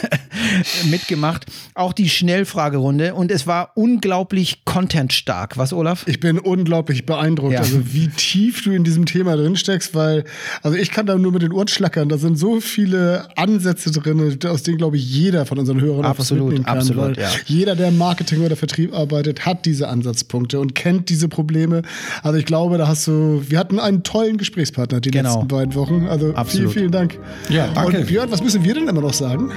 mitgemacht. 0.90 1.46
Auch 1.76 1.94
die 1.94 2.10
Schnellfragerunde 2.10 3.14
und 3.16 3.32
es 3.32 3.48
war 3.48 3.72
unglaublich 3.76 4.66
contentstark. 4.66 5.58
Was, 5.58 5.72
Olaf? 5.72 6.04
Ich 6.08 6.20
bin 6.20 6.40
unglaublich 6.40 7.06
beeindruckt, 7.06 7.54
Ja. 7.54 7.60
also 7.60 7.94
wie 7.94 8.10
tief 8.10 8.64
du 8.64 8.72
in 8.72 8.84
diesem 8.84 9.06
Thema 9.06 9.36
drin 9.38 9.56
steckst, 9.56 9.96
weil, 9.96 10.26
also 10.62 10.78
ich 10.78 10.92
kann 10.92 11.06
da 11.06 11.16
nur 11.18 11.32
mit 11.32 11.42
den 11.42 11.54
Ohren 11.54 11.68
schlackern. 11.70 12.10
Da 12.10 12.18
sind 12.18 12.38
so 12.38 12.60
viele 12.60 13.28
Ansätze 13.38 13.92
drin, 13.92 14.38
aus 14.46 14.64
denen, 14.64 14.78
glaube 14.78 14.98
ich, 14.98 15.10
jeder 15.10 15.46
von 15.46 15.58
unseren 15.58 15.80
Hörern 15.80 16.04
Absolut, 16.06 16.56
kann. 16.66 16.66
absolut, 16.78 17.18
ja. 17.18 17.30
Jeder, 17.46 17.76
der 17.76 17.88
im 17.90 17.98
Marketing 17.98 18.42
oder 18.44 18.56
Vertrieb 18.58 18.94
arbeitet, 18.94 19.46
hat 19.46 19.66
diese 19.66 19.88
Ansatzpunkte 19.88 20.60
und 20.60 20.76
kennt 20.76 21.10
diese 21.10 21.30
Probleme. 21.30 21.82
Also 22.24 22.38
ich 22.38 22.46
glaube, 22.46 22.78
da 22.78 22.88
hast 22.88 23.08
du, 23.08 23.44
wir 23.48 23.58
hatten 23.58 23.80
einen 23.80 24.04
tollen 24.04 24.33
Gesprächspartner 24.38 25.00
die 25.02 25.12
Genau. 25.12 25.34
letzten 25.36 25.48
beiden 25.48 25.76
Wochen. 25.76 26.08
Also 26.10 26.34
Absolut. 26.34 26.50
vielen, 26.52 26.70
vielen 26.72 26.92
Dank. 26.92 27.20
Ja, 27.50 27.68
danke. 27.74 28.00
Und 28.00 28.08
Björn, 28.08 28.32
was 28.32 28.42
müssen 28.44 28.64
wir 28.64 28.74
denn 28.74 28.88
immer 28.88 29.02
noch 29.02 29.14
sagen? 29.14 29.52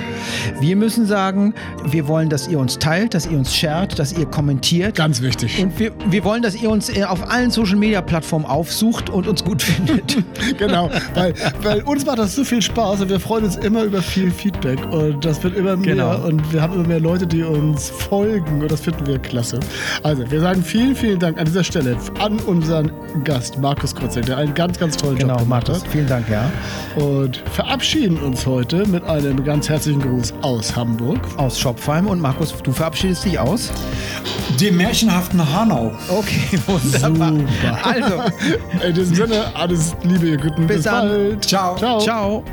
Wir 0.60 0.76
müssen 0.76 1.06
sagen, 1.06 1.54
wir 1.90 2.08
wollen, 2.08 2.28
dass 2.28 2.48
ihr 2.48 2.58
uns 2.58 2.78
teilt, 2.78 3.14
dass 3.14 3.26
ihr 3.26 3.38
uns 3.38 3.54
shared, 3.54 3.98
dass 3.98 4.12
ihr 4.16 4.26
kommentiert. 4.26 4.94
Ganz 4.96 5.22
wichtig. 5.22 5.62
Und 5.62 5.78
wir, 5.78 5.92
wir 6.10 6.24
wollen, 6.24 6.42
dass 6.42 6.60
ihr 6.60 6.70
uns 6.70 6.88
äh, 6.94 7.04
auf 7.04 7.30
allen 7.30 7.50
Social 7.50 7.76
Media 7.76 8.00
Plattformen 8.02 8.44
aufsucht 8.46 9.10
und 9.10 9.26
uns 9.28 9.44
gut 9.44 9.62
findet. 9.62 10.16
genau, 10.58 10.90
weil, 11.14 11.34
weil 11.62 11.82
uns 11.82 12.04
macht 12.06 12.18
das 12.18 12.34
so 12.34 12.44
viel 12.44 12.62
Spaß 12.62 13.00
und 13.02 13.08
wir 13.10 13.20
freuen 13.20 13.44
uns 13.44 13.56
immer 13.56 13.82
über 13.84 14.02
viel 14.02 14.30
Feedback 14.30 14.78
und 14.92 15.24
das 15.24 15.42
wird 15.42 15.56
immer 15.56 15.76
mehr 15.76 15.94
Genau. 15.94 16.26
und 16.26 16.52
wir 16.52 16.60
haben 16.62 16.74
immer 16.74 16.86
mehr 16.88 17.00
Leute, 17.00 17.26
die 17.26 17.42
uns 17.42 17.88
folgen 17.90 18.62
und 18.62 18.70
das 18.70 18.80
finden 18.80 19.06
wir 19.06 19.18
klasse. 19.18 19.60
Also, 20.02 20.28
wir 20.30 20.40
sagen 20.40 20.62
vielen, 20.62 20.94
vielen 20.96 21.18
Dank 21.18 21.38
an 21.38 21.44
dieser 21.46 21.64
Stelle 21.64 21.96
an 22.20 22.38
unseren 22.40 22.90
Gast 23.24 23.58
Markus 23.58 23.94
Kurzek, 23.94 24.26
der 24.26 24.36
einen 24.38 24.54
ganz, 24.54 24.65
ganz 24.78 24.96
tollen 24.96 25.16
Job 25.16 25.28
genau, 25.28 25.36
gemacht 25.40 25.68
Markus. 25.68 25.84
hat 25.84 25.90
Vielen 25.92 26.06
Dank, 26.06 26.26
ja. 26.28 26.50
und 26.96 27.36
verabschieden 27.52 28.18
uns 28.18 28.46
heute 28.46 28.86
mit 28.86 29.04
einem 29.04 29.44
ganz 29.44 29.68
herzlichen 29.68 30.00
Gruß 30.00 30.34
aus 30.42 30.74
Hamburg. 30.76 31.20
Aus 31.36 31.58
Schopfheim. 31.58 32.06
Und 32.06 32.20
Markus, 32.20 32.54
du 32.62 32.72
verabschiedest 32.72 33.24
dich 33.24 33.38
aus? 33.38 33.70
Dem 34.60 34.76
märchenhaften 34.76 35.40
Hanau. 35.54 35.92
Okay, 36.08 36.58
wunderbar. 36.66 37.32
Super. 37.32 37.78
Also, 37.82 38.22
In 38.86 38.94
diesem 38.94 39.14
Sinne, 39.14 39.44
alles 39.54 39.94
Liebe, 40.02 40.28
ihr 40.28 40.36
Guten. 40.38 40.66
Bis 40.66 40.82
dann. 40.84 41.08
bald. 41.08 41.44
Ciao. 41.44 41.76
Ciao. 41.76 42.00
ciao. 42.00 42.44